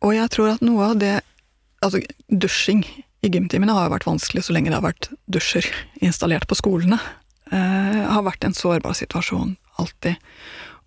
Og 0.08 0.16
jeg 0.16 0.32
tror 0.34 0.54
at 0.56 0.64
noe 0.66 0.94
av 0.94 1.02
det 1.02 1.16
Altså, 1.88 2.02
dusjing 2.28 2.84
i 3.24 3.30
gymtimene 3.32 3.74
har 3.74 3.88
jo 3.88 3.96
vært 3.96 4.08
vanskelig 4.10 4.44
så 4.46 4.56
lenge 4.56 4.72
det 4.72 4.78
har 4.78 4.86
vært 4.86 5.10
dusjer 5.32 5.68
installert 6.04 6.48
på 6.50 6.58
skolene. 6.60 7.00
Eh, 7.52 8.02
har 8.12 8.26
vært 8.26 8.44
en 8.44 8.56
sårbar 8.56 8.98
situasjon, 8.98 9.56
alltid. 9.80 10.20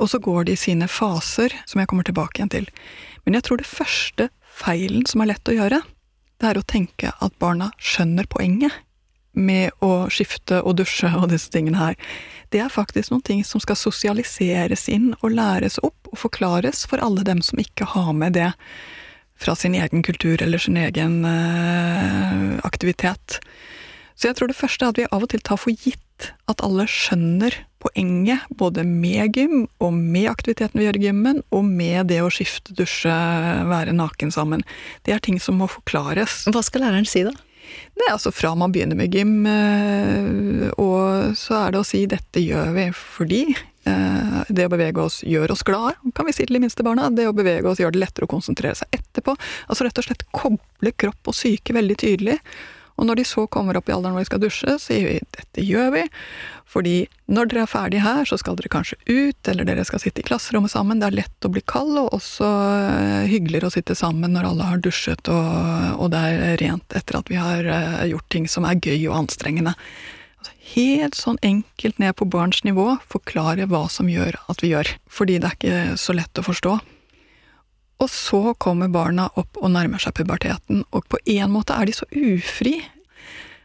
Og 0.00 0.10
så 0.12 0.20
går 0.20 0.44
det 0.44 0.56
i 0.56 0.60
sine 0.60 0.88
faser, 0.88 1.54
som 1.68 1.80
jeg 1.80 1.88
kommer 1.90 2.04
tilbake 2.04 2.40
igjen 2.40 2.52
til. 2.52 2.68
Men 3.24 3.36
jeg 3.36 3.46
tror 3.46 3.60
det 3.60 3.68
første 3.68 4.28
feilen 4.60 5.06
som 5.08 5.24
er 5.24 5.32
lett 5.32 5.48
å 5.50 5.56
gjøre, 5.56 5.80
det 6.40 6.48
er 6.48 6.60
å 6.60 6.68
tenke 6.68 7.12
at 7.12 7.40
barna 7.40 7.70
skjønner 7.80 8.28
poenget 8.28 8.72
med 9.36 9.70
å 9.84 10.08
skifte 10.10 10.58
og 10.66 10.78
dusje 10.80 11.10
og 11.16 11.28
disse 11.32 11.52
tingene 11.52 11.78
her. 11.78 11.98
Det 12.50 12.62
er 12.64 12.72
faktisk 12.72 13.12
noen 13.12 13.24
ting 13.26 13.44
som 13.46 13.62
skal 13.62 13.78
sosialiseres 13.78 14.88
inn 14.90 15.12
og 15.20 15.36
læres 15.36 15.78
opp 15.86 16.10
og 16.10 16.18
forklares 16.18 16.82
for 16.90 17.02
alle 17.04 17.24
dem 17.26 17.44
som 17.44 17.60
ikke 17.62 17.88
har 17.92 18.10
med 18.16 18.34
det 18.38 18.50
fra 19.40 19.56
sin 19.56 19.74
egen 19.74 20.04
kultur 20.04 20.42
eller 20.42 20.60
sin 20.60 20.76
egen 20.80 21.24
eh, 21.24 22.60
aktivitet. 22.66 23.40
Så 24.14 24.28
jeg 24.28 24.36
tror 24.36 24.50
det 24.50 24.58
første 24.58 24.84
er 24.84 24.92
at 24.92 25.00
vi 25.00 25.08
av 25.08 25.24
og 25.24 25.32
til 25.32 25.40
tar 25.44 25.60
for 25.60 25.72
gitt 25.72 26.32
at 26.50 26.60
alle 26.60 26.84
skjønner 26.90 27.54
poenget, 27.80 28.44
både 28.52 28.84
med 28.84 29.32
gym 29.32 29.62
og 29.80 29.94
med 29.96 30.28
aktiviteten 30.28 30.76
vi 30.76 30.84
gjør 30.84 30.98
i 30.98 31.04
gymmen, 31.06 31.38
og 31.48 31.64
med 31.64 32.10
det 32.12 32.18
å 32.20 32.28
skifte, 32.32 32.74
dusje, 32.76 33.14
være 33.70 33.94
naken 33.96 34.34
sammen. 34.34 34.64
Det 35.08 35.16
er 35.16 35.22
ting 35.24 35.40
som 35.40 35.56
må 35.62 35.70
forklares. 35.72 36.42
Hva 36.52 36.60
skal 36.66 36.84
læreren 36.84 37.08
si, 37.08 37.24
da? 37.24 37.32
Er 38.00 38.14
altså 38.14 38.32
fra 38.32 38.54
man 38.56 38.72
begynner 38.72 38.96
med 38.96 39.12
gym, 39.14 39.44
eh, 39.46 40.70
og 40.80 41.36
så 41.38 41.66
er 41.66 41.74
det 41.74 41.82
å 41.82 41.86
si 41.86 42.06
'dette 42.06 42.40
gjør 42.42 42.72
vi 42.74 42.86
fordi' 42.96 43.70
Eh, 43.88 44.40
det 44.52 44.66
å 44.68 44.72
bevege 44.72 45.00
oss 45.00 45.22
gjør 45.24 45.54
oss 45.54 45.62
glade, 45.64 45.96
kan 46.16 46.28
vi 46.28 46.34
si 46.36 46.44
til 46.44 46.58
de 46.58 46.64
minste 46.66 46.84
barna. 46.84 47.08
Det 47.14 47.28
å 47.30 47.36
bevege 47.36 47.70
oss 47.70 47.80
gjør 47.80 47.94
det 47.94 48.02
lettere 48.02 48.28
å 48.28 48.30
konsentrere 48.30 48.76
seg 48.76 48.92
etterpå. 48.92 49.36
Altså 49.72 49.86
rett 49.86 50.00
og 50.02 50.06
slett 50.06 50.26
koble 50.36 50.92
kropp 51.00 51.32
og 51.32 51.36
syke 51.36 51.76
veldig 51.76 51.96
tydelig. 52.02 52.36
Og 53.00 53.08
når 53.08 53.22
de 53.22 53.26
så 53.26 53.46
kommer 53.48 53.78
opp 53.78 53.88
i 53.88 53.94
alderen 53.94 54.14
hvor 54.14 54.24
de 54.24 54.28
skal 54.28 54.42
dusje, 54.42 54.76
sier 54.82 55.06
vi 55.08 55.20
dette 55.36 55.64
gjør 55.64 55.94
vi. 55.94 56.02
Fordi 56.70 56.94
når 57.32 57.48
dere 57.50 57.64
er 57.64 57.70
ferdige 57.70 58.04
her, 58.04 58.28
så 58.28 58.36
skal 58.38 58.58
dere 58.58 58.70
kanskje 58.70 58.98
ut, 59.08 59.48
eller 59.50 59.66
dere 59.66 59.86
skal 59.88 60.02
sitte 60.02 60.22
i 60.22 60.26
klasserommet 60.28 60.70
sammen. 60.70 61.00
Det 61.00 61.08
er 61.08 61.16
lett 61.22 61.48
å 61.48 61.50
bli 61.50 61.62
kald, 61.66 61.96
og 61.98 62.14
også 62.14 62.46
eh, 62.46 63.26
hyggeligere 63.32 63.70
å 63.70 63.74
sitte 63.74 63.96
sammen 63.98 64.36
når 64.36 64.52
alle 64.52 64.68
har 64.68 64.84
dusjet 64.84 65.32
og, 65.32 65.50
og 65.96 66.12
det 66.12 66.22
er 66.28 66.60
rent 66.62 66.96
etter 67.00 67.18
at 67.18 67.32
vi 67.32 67.40
har 67.40 67.66
eh, 67.66 68.06
gjort 68.12 68.28
ting 68.30 68.46
som 68.50 68.68
er 68.68 68.78
gøy 68.78 69.08
og 69.08 69.24
anstrengende. 69.24 69.74
Altså 70.40 70.54
helt 70.76 71.18
sånn 71.18 71.42
enkelt 71.44 71.98
ned 72.00 72.14
på 72.20 72.28
barns 72.30 72.62
nivå 72.68 72.86
forklare 73.10 73.66
hva 73.70 73.86
som 73.92 74.08
gjør 74.12 74.38
at 74.52 74.62
vi 74.62 74.70
gjør. 74.74 74.94
Fordi 75.10 75.40
det 75.40 75.50
er 75.50 75.58
ikke 75.58 76.00
så 76.00 76.16
lett 76.16 76.38
å 76.38 76.46
forstå. 76.46 76.78
Og 78.00 78.08
så 78.08 78.54
kommer 78.62 78.88
barna 78.92 79.28
opp 79.40 79.60
og 79.60 79.72
nærmer 79.74 80.00
seg 80.00 80.16
puberteten, 80.16 80.84
og 80.90 81.04
på 81.12 81.20
en 81.36 81.52
måte 81.52 81.76
er 81.76 81.88
de 81.88 81.96
så 81.96 82.08
ufri 82.14 82.78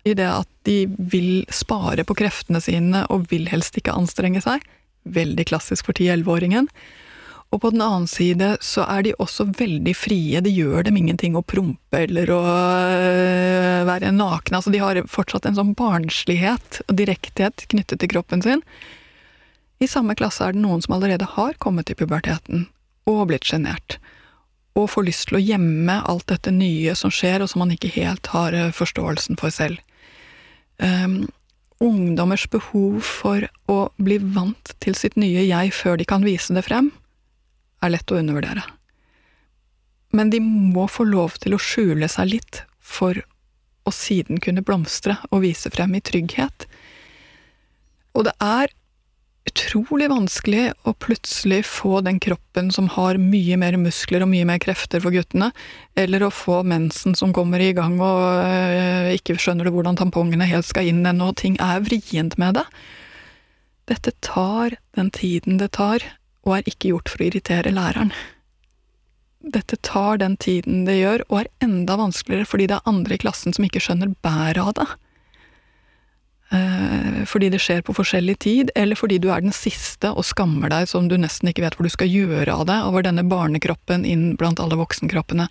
i 0.05 0.13
det 0.13 0.27
at 0.27 0.49
de 0.67 0.83
vil 1.11 1.45
spare 1.53 2.03
på 2.05 2.17
kreftene 2.19 2.61
sine 2.61 3.05
og 3.13 3.29
vil 3.31 3.47
helst 3.49 3.77
ikke 3.79 3.95
anstrenge 3.95 4.43
seg. 4.43 4.61
Veldig 5.05 5.47
klassisk 5.49 5.87
for 5.87 5.97
10-11-åringen. 5.97 6.69
Og 7.53 7.61
på 7.61 7.71
den 7.71 7.83
annen 7.85 8.07
side 8.09 8.55
så 8.65 8.83
er 8.89 9.05
de 9.05 9.13
også 9.21 9.47
veldig 9.55 9.93
frie, 9.95 10.41
det 10.43 10.51
gjør 10.51 10.87
dem 10.87 10.97
ingenting 10.99 11.37
å 11.37 11.45
prompe 11.45 12.01
eller 12.03 12.31
å 12.33 12.41
øh, 12.43 13.85
være 13.87 14.11
nakne. 14.11 14.59
Altså 14.59 14.73
de 14.73 14.81
har 14.81 14.99
fortsatt 15.09 15.47
en 15.47 15.57
sånn 15.57 15.73
barnslighet 15.77 16.81
og 16.87 16.97
direkthet 16.99 17.67
knyttet 17.71 18.01
til 18.01 18.11
kroppen 18.11 18.43
sin. 18.43 18.65
I 19.79 19.87
samme 19.91 20.17
klasse 20.17 20.43
er 20.43 20.55
det 20.55 20.63
noen 20.63 20.83
som 20.83 20.97
allerede 20.97 21.27
har 21.35 21.55
kommet 21.61 21.91
i 21.91 21.97
puberteten 21.97 22.67
og 23.09 23.27
blitt 23.29 23.45
sjenert, 23.47 23.99
og 24.75 24.89
får 24.91 25.07
lyst 25.07 25.29
til 25.29 25.39
å 25.39 25.43
gjemme 25.43 26.01
alt 26.03 26.27
dette 26.31 26.51
nye 26.51 26.95
som 26.99 27.13
skjer, 27.13 27.41
og 27.41 27.51
som 27.51 27.63
man 27.63 27.73
ikke 27.75 27.93
helt 27.95 28.27
har 28.33 28.55
eh, 28.55 28.73
forståelsen 28.75 29.39
for 29.39 29.53
selv. 29.53 29.79
Um, 30.77 31.25
ungdommers 31.79 32.47
behov 32.51 32.99
for 33.07 33.47
å 33.71 33.77
bli 33.95 34.17
vant 34.19 34.73
til 34.83 34.97
sitt 34.99 35.15
nye 35.19 35.45
jeg 35.47 35.71
før 35.75 35.99
de 35.99 36.07
kan 36.07 36.25
vise 36.27 36.55
det 36.55 36.65
frem, 36.67 36.91
er 37.83 37.93
lett 37.93 38.11
å 38.11 38.19
undervurdere. 38.19 38.65
Men 40.15 40.31
de 40.31 40.41
må 40.43 40.87
få 40.91 41.07
lov 41.07 41.39
til 41.43 41.55
å 41.55 41.61
skjule 41.61 42.07
seg 42.11 42.35
litt 42.35 42.63
for 42.79 43.19
å 43.85 43.93
siden 43.93 44.39
kunne 44.43 44.63
blomstre 44.65 45.17
og 45.29 45.43
vise 45.45 45.71
frem 45.71 45.95
i 45.95 46.03
trygghet. 46.03 46.67
Og 48.15 48.27
det 48.27 48.35
er 48.43 48.71
utrolig 49.45 50.07
vanskelig 50.09 50.71
å 50.87 50.93
plutselig 50.97 51.61
få 51.69 51.99
den 52.05 52.19
kroppen 52.23 52.71
som 52.73 52.87
har 52.95 53.19
mye 53.21 53.57
mer 53.61 53.77
muskler 53.79 54.25
og 54.25 54.31
mye 54.31 54.47
mer 54.47 54.59
krefter 54.63 55.03
for 55.03 55.13
guttene, 55.13 55.51
eller 55.95 56.25
å 56.25 56.33
få 56.33 56.63
mensen 56.65 57.15
som 57.17 57.33
kommer 57.35 57.61
i 57.61 57.71
gang 57.77 57.99
og 58.01 58.21
øh, 58.41 59.13
ikke 59.15 59.37
skjønner 59.39 59.67
du 59.67 59.73
hvordan 59.75 59.99
tampongene 59.99 60.49
helt 60.49 60.67
skal 60.67 60.89
inn 60.89 61.05
ennå, 61.05 61.31
og 61.31 61.39
ting 61.41 61.59
er 61.61 61.83
vrient 61.85 62.39
med 62.41 62.57
det. 62.59 62.65
Dette 63.91 64.15
tar 64.25 64.79
den 64.97 65.11
tiden 65.13 65.59
det 65.61 65.75
tar, 65.77 66.03
og 66.45 66.57
er 66.57 66.69
ikke 66.69 66.93
gjort 66.93 67.11
for 67.11 67.21
å 67.21 67.29
irritere 67.29 67.73
læreren. 67.73 68.13
Dette 69.45 69.77
tar 69.85 70.17
den 70.17 70.39
tiden 70.41 70.87
det 70.87 70.97
gjør, 70.97 71.25
og 71.29 71.43
er 71.43 71.51
enda 71.67 71.99
vanskeligere 72.01 72.49
fordi 72.49 72.69
det 72.71 72.79
er 72.79 72.89
andre 72.89 73.13
i 73.13 73.21
klassen 73.21 73.53
som 73.53 73.67
ikke 73.67 73.83
skjønner 73.83 74.15
bæret 74.25 74.63
av 74.63 74.73
det. 74.79 74.87
Eh, 76.53 77.23
fordi 77.25 77.49
det 77.49 77.59
skjer 77.63 77.81
på 77.85 77.95
forskjellig 77.97 78.37
tid, 78.43 78.71
eller 78.77 78.97
fordi 78.99 79.17
du 79.21 79.31
er 79.33 79.41
den 79.41 79.55
siste 79.55 80.11
og 80.13 80.27
skammer 80.27 80.69
deg 80.69 80.89
som 80.89 81.09
du 81.09 81.17
nesten 81.17 81.49
ikke 81.49 81.63
vet 81.65 81.77
hvor 81.77 81.87
du 81.87 81.93
skal 81.93 82.11
gjøre 82.11 82.53
av 82.53 82.67
det, 82.69 82.77
over 82.85 83.05
denne 83.05 83.25
barnekroppen 83.25 84.05
inn 84.05 84.35
blant 84.39 84.61
alle 84.61 84.77
voksenkroppene. 84.79 85.47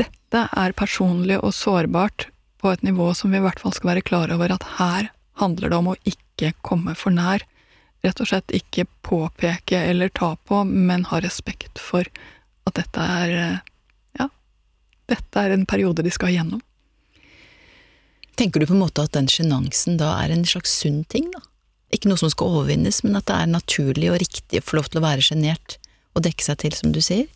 Dette 0.00 0.44
er 0.50 0.76
personlig 0.76 1.38
og 1.40 1.54
sårbart 1.56 2.28
på 2.60 2.72
et 2.72 2.84
nivå 2.84 3.10
som 3.16 3.32
vi 3.32 3.40
i 3.40 3.44
hvert 3.44 3.60
fall 3.62 3.74
skal 3.76 3.94
være 3.94 4.04
klar 4.04 4.32
over 4.34 4.52
at 4.52 4.68
her 4.78 5.10
handler 5.40 5.72
det 5.72 5.80
om 5.80 5.92
å 5.92 5.98
ikke 6.08 6.52
komme 6.66 6.94
for 6.98 7.14
nær. 7.14 7.44
Rett 8.04 8.20
og 8.20 8.28
slett 8.28 8.52
ikke 8.52 8.86
påpeke 9.06 9.80
eller 9.88 10.12
ta 10.12 10.34
på, 10.36 10.60
men 10.68 11.06
ha 11.08 11.20
respekt 11.24 11.80
for 11.80 12.04
at 12.68 12.76
dette 12.76 13.08
er 13.24 13.34
eh, 13.40 13.62
Ja, 14.20 14.28
dette 15.10 15.40
er 15.40 15.54
en 15.54 15.66
periode 15.68 16.04
de 16.04 16.12
skal 16.12 16.34
gjennom. 16.36 16.60
Tenker 18.34 18.60
du 18.60 18.66
på 18.66 18.74
en 18.74 18.82
måte 18.82 19.04
at 19.04 19.14
den 19.14 19.28
sjenansen 19.30 19.98
da 20.00 20.16
er 20.24 20.34
en 20.34 20.46
slags 20.48 20.72
sunn 20.82 21.04
ting, 21.10 21.30
da? 21.34 21.42
Ikke 21.94 22.10
noe 22.10 22.18
som 22.18 22.30
skal 22.32 22.50
overvinnes, 22.50 23.02
men 23.06 23.14
at 23.18 23.28
det 23.28 23.36
er 23.38 23.50
naturlig 23.52 24.10
og 24.10 24.18
riktig 24.22 24.60
å 24.60 24.66
få 24.66 24.80
lov 24.80 24.90
til 24.90 25.00
å 25.00 25.04
være 25.04 25.24
sjenert 25.24 25.76
og 26.14 26.24
dekke 26.26 26.46
seg 26.46 26.58
til, 26.62 26.74
som 26.74 26.94
du 26.94 27.00
sier? 27.04 27.28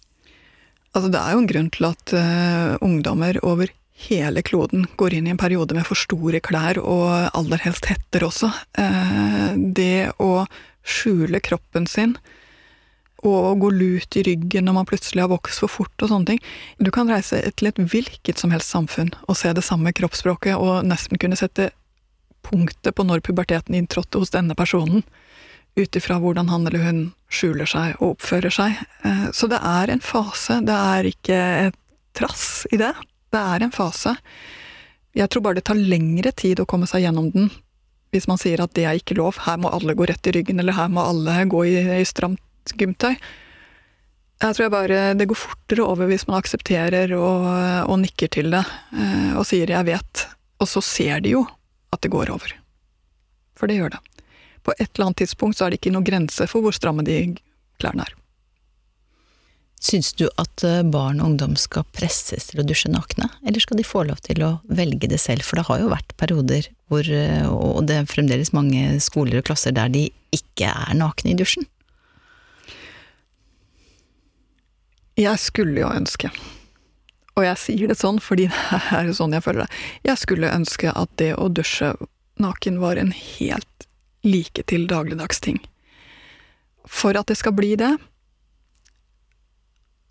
Altså, 0.96 1.10
det 1.12 1.20
er 1.20 1.34
jo 1.34 1.42
en 1.42 1.50
grunn 1.50 1.68
til 1.74 1.86
at 1.90 2.14
uh, 2.16 2.74
ungdommer 2.82 3.38
over 3.46 3.70
hele 4.08 4.42
kloden 4.46 4.86
går 4.98 5.18
inn 5.18 5.28
i 5.28 5.34
en 5.34 5.40
periode 5.40 5.76
med 5.76 5.86
for 5.86 5.98
store 5.98 6.40
klær, 6.42 6.80
og 6.80 7.30
aller 7.36 7.62
helst 7.62 7.90
hetter 7.90 8.26
også. 8.26 8.50
Uh, 8.78 9.54
det 9.54 10.10
å 10.22 10.46
skjule 10.88 11.42
kroppen 11.44 11.86
sin 11.90 12.16
og 13.26 13.58
gå 13.62 13.70
lut 13.74 14.16
i 14.16 14.22
ryggen 14.26 14.68
når 14.68 14.76
man 14.76 14.88
plutselig 14.88 15.24
har 15.24 15.32
vokst 15.32 15.62
for 15.62 15.72
fort 15.72 16.04
og 16.04 16.12
sånne 16.12 16.32
ting. 16.32 16.42
Du 16.78 16.90
kan 16.94 17.10
reise 17.10 17.40
til 17.58 17.70
et 17.70 17.80
hvilket 17.80 18.38
som 18.38 18.52
helst 18.54 18.70
samfunn 18.70 19.10
og 19.26 19.38
se 19.38 19.52
det 19.54 19.64
samme 19.66 19.92
kroppsspråket 19.96 20.54
og 20.54 20.86
nesten 20.86 21.18
kunne 21.18 21.38
sette 21.38 21.72
punktet 22.46 22.94
på 22.94 23.04
når 23.04 23.24
puberteten 23.26 23.74
inntrådte 23.74 24.22
hos 24.22 24.32
denne 24.32 24.54
personen, 24.58 25.02
ut 25.78 25.96
ifra 25.96 26.16
hvordan 26.22 26.48
han 26.50 26.66
eller 26.66 26.82
hun 26.86 27.02
skjuler 27.30 27.68
seg 27.68 27.98
og 27.98 28.16
oppfører 28.16 28.54
seg. 28.54 28.78
Eh, 29.06 29.28
så 29.34 29.50
det 29.50 29.60
er 29.62 29.92
en 29.92 30.02
fase, 30.02 30.60
det 30.66 30.74
er 30.74 31.10
ikke 31.10 31.38
et 31.68 31.78
trass 32.18 32.66
i 32.72 32.80
det. 32.80 32.94
Det 33.30 33.38
er 33.38 33.62
en 33.62 33.74
fase. 33.74 34.16
Jeg 35.14 35.30
tror 35.30 35.44
bare 35.44 35.58
det 35.58 35.66
tar 35.68 35.78
lengre 35.78 36.32
tid 36.32 36.62
å 36.62 36.66
komme 36.68 36.88
seg 36.88 37.04
gjennom 37.04 37.30
den 37.34 37.50
hvis 38.14 38.24
man 38.24 38.38
sier 38.40 38.62
at 38.64 38.72
det 38.72 38.86
er 38.88 38.96
ikke 38.96 39.18
lov, 39.18 39.36
her 39.44 39.58
må 39.60 39.68
alle 39.68 39.92
gå 39.92 40.06
rett 40.08 40.30
i 40.30 40.32
ryggen, 40.32 40.60
eller 40.62 40.72
her 40.78 40.88
må 40.88 41.02
alle 41.04 41.42
gå 41.50 41.58
i, 41.68 41.74
i 42.00 42.06
stramt 42.08 42.40
gymtøy. 42.76 43.14
Jeg 44.38 44.54
tror 44.54 44.64
jeg 44.64 44.74
bare 44.74 44.98
det 45.18 45.26
går 45.30 45.38
fortere 45.38 45.86
over 45.86 46.10
hvis 46.10 46.28
man 46.28 46.38
aksepterer 46.38 47.10
og, 47.16 47.46
og, 47.88 47.96
nikker 48.04 48.30
til 48.36 48.52
det 48.54 48.62
eh, 48.94 49.32
og 49.34 49.46
sier 49.48 49.66
'jeg 49.66 49.88
vet', 49.88 50.26
og 50.62 50.68
så 50.68 50.82
ser 50.82 51.20
de 51.20 51.34
jo 51.34 51.46
at 51.92 52.00
det 52.02 52.12
går 52.12 52.30
over. 52.30 52.54
For 53.58 53.66
det 53.66 53.78
gjør 53.80 53.96
det. 53.96 54.00
På 54.62 54.72
et 54.78 54.90
eller 54.94 55.06
annet 55.06 55.24
tidspunkt 55.24 55.58
så 55.58 55.66
er 55.66 55.70
det 55.70 55.80
ikke 55.80 55.94
noen 55.94 56.06
grense 56.06 56.46
for 56.46 56.62
hvor 56.62 56.76
stramme 56.76 57.02
de 57.02 57.34
klærne 57.80 58.06
er. 58.06 58.14
Syns 59.78 60.10
du 60.18 60.26
at 60.38 60.64
eh, 60.66 60.82
barn 60.82 61.20
og 61.22 61.32
ungdom 61.32 61.54
skal 61.58 61.86
presses 61.94 62.50
til 62.50 62.60
å 62.62 62.66
dusje 62.66 62.90
nakne, 62.90 63.28
eller 63.46 63.62
skal 63.62 63.78
de 63.78 63.86
få 63.86 64.02
lov 64.08 64.18
til 64.26 64.42
å 64.42 64.56
velge 64.66 65.10
det 65.10 65.20
selv? 65.22 65.46
For 65.46 65.58
det 65.58 65.68
har 65.68 65.82
jo 65.82 65.92
vært 65.92 66.14
perioder 66.18 66.66
hvor, 66.90 67.06
eh, 67.06 67.46
og 67.46 67.86
det 67.86 68.00
er 68.00 68.10
fremdeles 68.10 68.54
mange 68.54 68.98
skoler 69.02 69.38
og 69.38 69.46
klasser 69.50 69.74
der 69.74 69.90
de 69.94 70.08
ikke 70.34 70.70
er 70.70 70.98
nakne 70.98 71.32
i 71.32 71.38
dusjen. 71.38 71.66
Jeg 75.18 75.40
skulle 75.42 75.80
jo 75.80 75.90
ønske, 75.90 76.30
og 77.34 77.42
jeg 77.42 77.58
sier 77.58 77.90
det 77.90 77.98
sånn 77.98 78.20
fordi 78.22 78.46
det 78.50 79.00
er 79.00 79.10
sånn 79.16 79.34
jeg 79.34 79.44
føler 79.44 79.64
det, 79.64 79.80
jeg 80.06 80.22
skulle 80.22 80.52
ønske 80.54 80.92
at 80.94 81.10
det 81.20 81.32
å 81.34 81.48
dusje 81.50 81.94
naken 82.38 82.78
var 82.78 83.00
en 83.00 83.10
helt 83.14 83.88
like 84.22 84.62
til 84.70 84.86
dagligdags 84.90 85.42
ting. 85.42 85.58
For 86.86 87.18
at 87.18 87.26
det 87.30 87.38
skal 87.40 87.54
bli 87.58 87.74
det, 87.78 87.96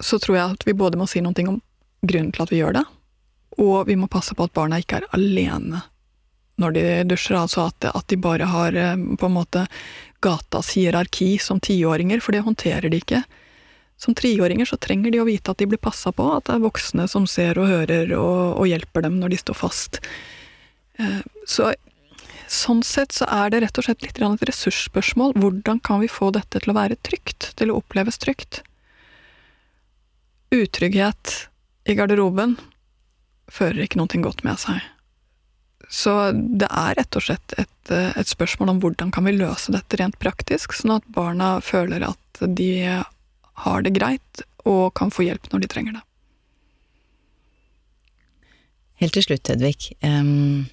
så 0.03 0.19
tror 0.21 0.37
jeg 0.37 0.57
at 0.57 0.67
vi 0.67 0.75
både 0.77 0.99
må 0.99 1.07
si 1.09 1.23
noe 1.23 1.47
om 1.47 1.61
grunnen 2.03 2.33
til 2.35 2.43
at 2.43 2.51
vi 2.53 2.59
gjør 2.59 2.77
det, 2.77 2.85
og 3.57 3.87
vi 3.87 3.95
må 3.97 4.11
passe 4.11 4.35
på 4.37 4.45
at 4.45 4.53
barna 4.53 4.79
ikke 4.83 4.99
er 5.01 5.07
alene 5.15 5.87
når 6.57 6.73
de 6.73 6.85
dusjer, 7.13 7.37
altså 7.37 7.67
at, 7.69 7.85
at 7.93 8.07
de 8.09 8.17
bare 8.17 8.47
har 8.49 8.73
eh, 8.73 8.95
på 8.97 9.27
en 9.29 9.35
måte 9.35 9.67
gatas 10.25 10.71
hierarki 10.73 11.35
som 11.41 11.59
tiåringer, 11.61 12.21
for 12.23 12.33
det 12.33 12.45
håndterer 12.47 12.89
de 12.89 12.97
ikke. 12.97 13.21
Som 13.97 14.13
treåringer 14.17 14.69
så 14.69 14.77
trenger 14.77 15.11
de 15.11 15.21
å 15.23 15.27
vite 15.27 15.51
at 15.51 15.57
de 15.57 15.65
blir 15.69 15.81
passa 15.81 16.11
på, 16.13 16.25
at 16.35 16.45
det 16.45 16.57
er 16.57 16.65
voksne 16.65 17.07
som 17.09 17.25
ser 17.29 17.57
og 17.57 17.69
hører 17.71 18.13
og, 18.13 18.59
og 18.61 18.69
hjelper 18.69 19.07
dem 19.07 19.17
når 19.21 19.33
de 19.33 19.39
står 19.41 19.57
fast. 19.57 20.01
Eh, 21.01 21.21
så 21.49 21.71
sånn 22.47 22.83
sett 22.85 23.15
så 23.17 23.27
er 23.27 23.51
det 23.51 23.63
rett 23.65 23.79
og 23.81 23.87
slett 23.87 24.05
litt 24.05 24.21
et 24.21 24.45
ressursspørsmål. 24.49 25.33
Hvordan 25.41 25.81
kan 25.83 25.99
vi 26.03 26.11
få 26.11 26.29
dette 26.35 26.61
til 26.61 26.71
å 26.71 26.77
være 26.77 26.99
trygt, 27.03 27.51
til 27.59 27.73
å 27.73 27.79
oppleves 27.81 28.21
trygt? 28.21 28.61
Utrygghet 30.53 31.49
i 31.89 31.97
garderoben 31.97 32.55
fører 33.51 33.83
ikke 33.83 33.99
noe 33.99 34.23
godt 34.23 34.45
med 34.47 34.61
seg. 34.61 34.79
Så 35.89 36.31
det 36.35 36.67
er 36.67 36.95
rett 36.99 37.15
og 37.15 37.23
slett 37.23 37.53
et, 37.57 37.91
et 37.91 38.27
spørsmål 38.27 38.73
om 38.73 38.79
hvordan 38.83 39.11
kan 39.15 39.27
vi 39.27 39.37
løse 39.37 39.71
dette 39.71 39.99
rent 39.99 40.17
praktisk, 40.19 40.75
sånn 40.75 40.97
at 40.99 41.05
barna 41.15 41.57
føler 41.63 42.03
at 42.09 42.41
de 42.43 42.71
har 43.63 43.83
det 43.85 43.95
greit 43.97 44.43
og 44.67 44.93
kan 44.97 45.11
få 45.13 45.25
hjelp 45.27 45.49
når 45.51 45.63
de 45.63 45.71
trenger 45.71 45.97
det. 45.97 46.03
Helt 48.97 49.13
til 49.13 49.27
slutt, 49.27 49.49
Hedvig. 49.51 49.91
Um, 50.01 50.65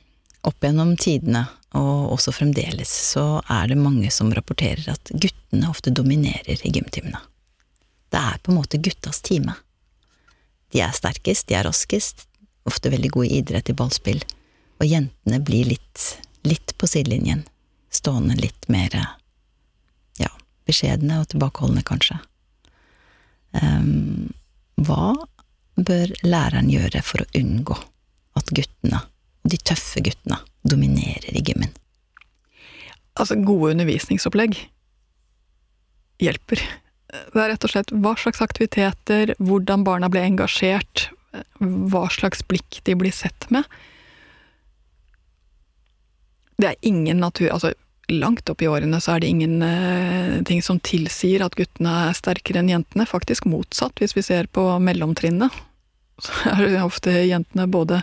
opp 0.48 0.64
gjennom 0.64 0.94
tidene, 1.00 1.44
og 1.74 2.12
også 2.14 2.32
fremdeles, 2.32 2.90
så 3.12 3.42
er 3.50 3.68
det 3.68 3.80
mange 3.80 4.10
som 4.14 4.30
rapporterer 4.32 4.86
at 4.92 5.10
guttene 5.10 5.68
ofte 5.68 5.90
dominerer 5.90 6.60
i 6.62 6.72
gymtimene. 6.72 7.20
Det 8.14 8.20
er 8.20 8.38
på 8.40 8.52
en 8.52 8.60
måte 8.60 8.78
guttas 8.78 9.20
time. 9.26 9.56
De 10.72 10.80
er 10.84 10.94
sterkest, 10.94 11.48
de 11.48 11.58
er 11.58 11.66
raskest, 11.66 12.28
ofte 12.64 12.92
veldig 12.92 13.10
gode 13.16 13.28
i 13.32 13.40
idrett 13.42 13.72
i 13.72 13.76
ballspill, 13.76 14.22
og 14.78 14.86
jentene 14.86 15.40
blir 15.42 15.66
litt, 15.74 16.04
litt 16.46 16.76
på 16.78 16.88
sidelinjen, 16.88 17.42
stående 17.92 18.38
litt 18.38 18.68
mer, 18.72 18.94
ja, 20.20 20.30
beskjedne 20.68 21.20
og 21.20 21.28
tilbakeholdne, 21.34 21.82
kanskje. 21.86 22.20
Um, 23.54 24.32
hva 24.82 25.14
bør 25.78 26.12
læreren 26.26 26.70
gjøre 26.72 27.02
for 27.06 27.22
å 27.22 27.30
unngå 27.38 27.76
at 28.38 28.50
guttene, 28.54 29.04
de 29.46 29.58
tøffe 29.62 30.02
guttene, 30.04 30.40
dominerer 30.66 31.34
i 31.34 31.42
gymmen? 31.44 31.72
Altså, 33.14 33.38
gode 33.38 33.74
undervisningsopplegg 33.76 34.56
hjelper. 36.22 36.62
Det 37.14 37.38
er 37.38 37.52
rett 37.52 37.66
og 37.66 37.70
slett 37.70 37.92
hva 37.94 38.14
slags 38.18 38.42
aktiviteter, 38.42 39.36
hvordan 39.38 39.84
barna 39.86 40.10
blir 40.10 40.26
engasjert, 40.26 41.08
hva 41.62 42.08
slags 42.10 42.42
blikk 42.46 42.80
de 42.86 42.96
blir 42.98 43.14
sett 43.14 43.46
med. 43.54 43.66
Det 46.58 46.70
er 46.70 46.86
ingen 46.86 47.22
natur... 47.22 47.50
Altså, 47.54 47.74
langt 48.12 48.50
opp 48.50 48.62
i 48.62 48.68
årene 48.68 49.00
så 49.00 49.14
er 49.14 49.22
det 49.22 49.30
ingenting 49.32 50.60
uh, 50.60 50.66
som 50.66 50.80
tilsier 50.84 51.44
at 51.44 51.56
guttene 51.58 51.92
er 52.08 52.16
sterkere 52.16 52.60
enn 52.60 52.72
jentene. 52.72 53.06
Faktisk 53.08 53.48
motsatt, 53.48 53.96
hvis 54.00 54.16
vi 54.16 54.24
ser 54.26 54.50
på 54.52 54.66
mellomtrinnet. 54.82 55.54
Så 56.22 56.30
er 56.52 56.78
ofte 56.84 57.10
jentene 57.26 57.66
både 57.70 58.02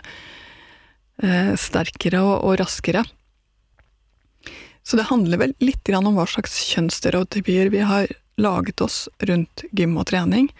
uh, 1.22 1.52
sterkere 1.58 2.22
og, 2.24 2.58
raskere. 2.60 3.04
Så 4.82 4.98
det 4.98 5.08
handler 5.08 5.38
vel 5.38 5.54
litt 5.62 5.88
om 5.94 6.10
hva 6.16 6.26
slags 6.26 6.58
kjønnsstereotypier 6.72 7.70
vi 7.70 7.84
har 7.86 8.10
laget 8.40 8.82
oss 8.82 9.06
rundt 9.28 9.64
gym 9.70 9.94
og 10.00 10.08
trening. 10.10 10.50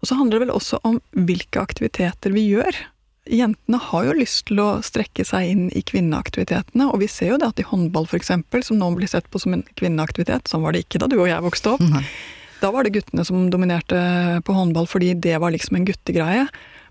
Og 0.00 0.08
så 0.08 0.16
handler 0.18 0.38
det 0.38 0.46
vel 0.46 0.56
også 0.56 0.80
om 0.86 1.00
hvilke 1.12 1.60
aktiviteter 1.60 2.32
vi 2.32 2.48
gjør. 2.48 2.78
Jentene 3.26 3.80
har 3.82 4.06
jo 4.06 4.14
lyst 4.14 4.44
til 4.46 4.60
å 4.62 4.68
strekke 4.86 5.24
seg 5.26 5.50
inn 5.50 5.66
i 5.74 5.82
kvinneaktivitetene, 5.86 6.86
og 6.92 7.00
vi 7.02 7.08
ser 7.10 7.32
jo 7.32 7.40
det 7.42 7.48
at 7.50 7.60
i 7.62 7.66
håndball 7.66 8.06
f.eks., 8.06 8.30
som 8.68 8.78
nå 8.78 8.90
blir 8.94 9.10
sett 9.10 9.26
på 9.32 9.40
som 9.42 9.56
en 9.56 9.64
kvinneaktivitet, 9.78 10.46
sånn 10.50 10.62
var 10.62 10.76
det 10.76 10.84
ikke 10.84 11.00
da 11.02 11.10
du 11.10 11.18
og 11.18 11.30
jeg 11.30 11.42
vokste 11.42 11.74
opp. 11.74 11.84
Nei. 11.90 12.04
Da 12.62 12.70
var 12.72 12.86
det 12.86 12.94
guttene 12.94 13.24
som 13.26 13.50
dominerte 13.52 13.98
på 14.46 14.54
håndball 14.56 14.86
fordi 14.88 15.12
det 15.20 15.36
var 15.42 15.52
liksom 15.52 15.76
en 15.76 15.88
guttegreie. 15.88 16.46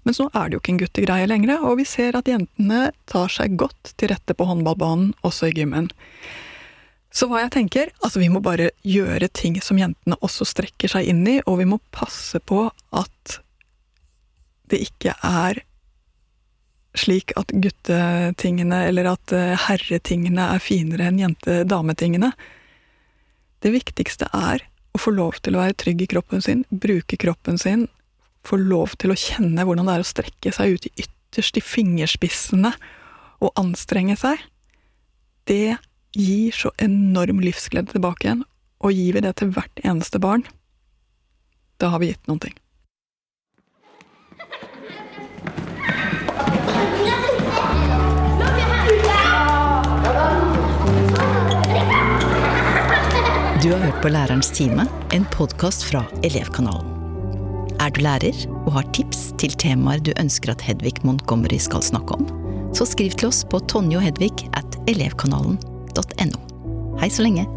Mens 0.05 0.19
nå 0.21 0.27
er 0.37 0.49
det 0.49 0.57
jo 0.57 0.61
ikke 0.61 0.73
en 0.75 0.81
guttegreie 0.83 1.29
lenger, 1.29 1.63
og 1.65 1.79
vi 1.79 1.87
ser 1.89 2.17
at 2.17 2.27
jentene 2.29 2.91
tar 3.09 3.31
seg 3.33 3.55
godt 3.57 3.95
til 3.97 4.11
rette 4.13 4.35
på 4.37 4.45
håndballbanen, 4.45 5.15
også 5.25 5.49
i 5.49 5.55
gymmen. 5.57 5.89
Så 7.15 7.29
hva 7.31 7.41
jeg 7.45 7.53
tenker, 7.55 7.93
altså 8.03 8.19
vi 8.21 8.27
må 8.29 8.41
bare 8.43 8.69
gjøre 8.83 9.31
ting 9.33 9.55
som 9.63 9.79
jentene 9.79 10.19
også 10.19 10.45
strekker 10.45 10.91
seg 10.91 11.07
inn 11.09 11.23
i, 11.31 11.39
og 11.47 11.61
vi 11.61 11.69
må 11.71 11.79
passe 11.95 12.41
på 12.43 12.67
at 12.93 13.37
det 14.69 14.81
ikke 14.83 15.15
er 15.23 15.63
slik 16.99 17.33
at 17.39 17.51
guttetingene 17.51 18.85
eller 18.89 19.11
at 19.13 19.33
eh, 19.35 19.55
herretingene 19.67 20.49
er 20.55 20.63
finere 20.63 21.09
enn 21.09 21.19
jente-dametingene. 21.21 22.31
Det 23.63 23.73
viktigste 23.73 24.29
er 24.35 24.63
å 24.95 25.01
få 25.01 25.13
lov 25.15 25.39
til 25.43 25.57
å 25.57 25.63
være 25.63 25.77
trygg 25.81 26.05
i 26.05 26.09
kroppen 26.15 26.43
sin, 26.43 26.63
bruke 26.69 27.19
kroppen 27.19 27.59
sin, 27.61 27.87
få 28.45 28.59
lov 28.61 28.95
til 29.01 29.11
å 29.11 29.19
kjenne 29.19 29.65
hvordan 29.65 29.89
det 29.89 29.97
er 29.97 30.05
å 30.05 30.07
strekke 30.07 30.53
seg 30.55 30.75
ut 30.75 30.89
i 30.89 30.93
ytterst 31.05 31.59
i 31.59 31.63
fingerspissene 31.65 32.71
og 33.43 33.55
anstrenge 33.59 34.15
seg. 34.19 34.39
Det 35.49 35.77
gir 36.15 36.55
så 36.55 36.71
enorm 36.81 37.41
livsglede 37.43 37.95
tilbake 37.95 38.29
igjen, 38.29 38.45
og 38.79 38.95
gir 38.95 39.17
vi 39.17 39.23
det 39.25 39.35
til 39.41 39.51
hvert 39.55 39.81
eneste 39.83 40.21
barn, 40.21 40.45
da 41.81 41.91
har 41.91 41.99
vi 41.99 42.13
gitt 42.13 42.29
noen 42.29 42.45
ting. 42.47 42.55
Du 53.65 53.71
har 53.71 53.79
hørt 53.81 54.03
på 54.03 54.09
Lærerens 54.13 54.51
time, 54.53 54.83
en 55.09 55.23
podkast 55.33 55.87
fra 55.89 56.03
Elevkanalen. 56.23 56.91
Er 57.81 57.89
du 57.89 58.03
lærer 58.05 58.43
og 58.59 58.75
har 58.75 58.85
tips 58.93 59.31
til 59.41 59.55
temaer 59.57 60.03
du 60.05 60.11
ønsker 60.21 60.51
at 60.53 60.61
Hedvig 60.61 60.99
Montgomery 61.01 61.57
skal 61.57 61.81
snakke 61.81 62.13
om, 62.13 62.29
så 62.77 62.85
skriv 62.85 63.17
til 63.17 63.31
oss 63.31 63.41
på 63.49 63.57
tonjeoghedvig 63.65 64.51
at 64.53 64.77
elevkanalen.no. 64.85 66.43
Hei 67.01 67.09
så 67.09 67.25
lenge! 67.25 67.47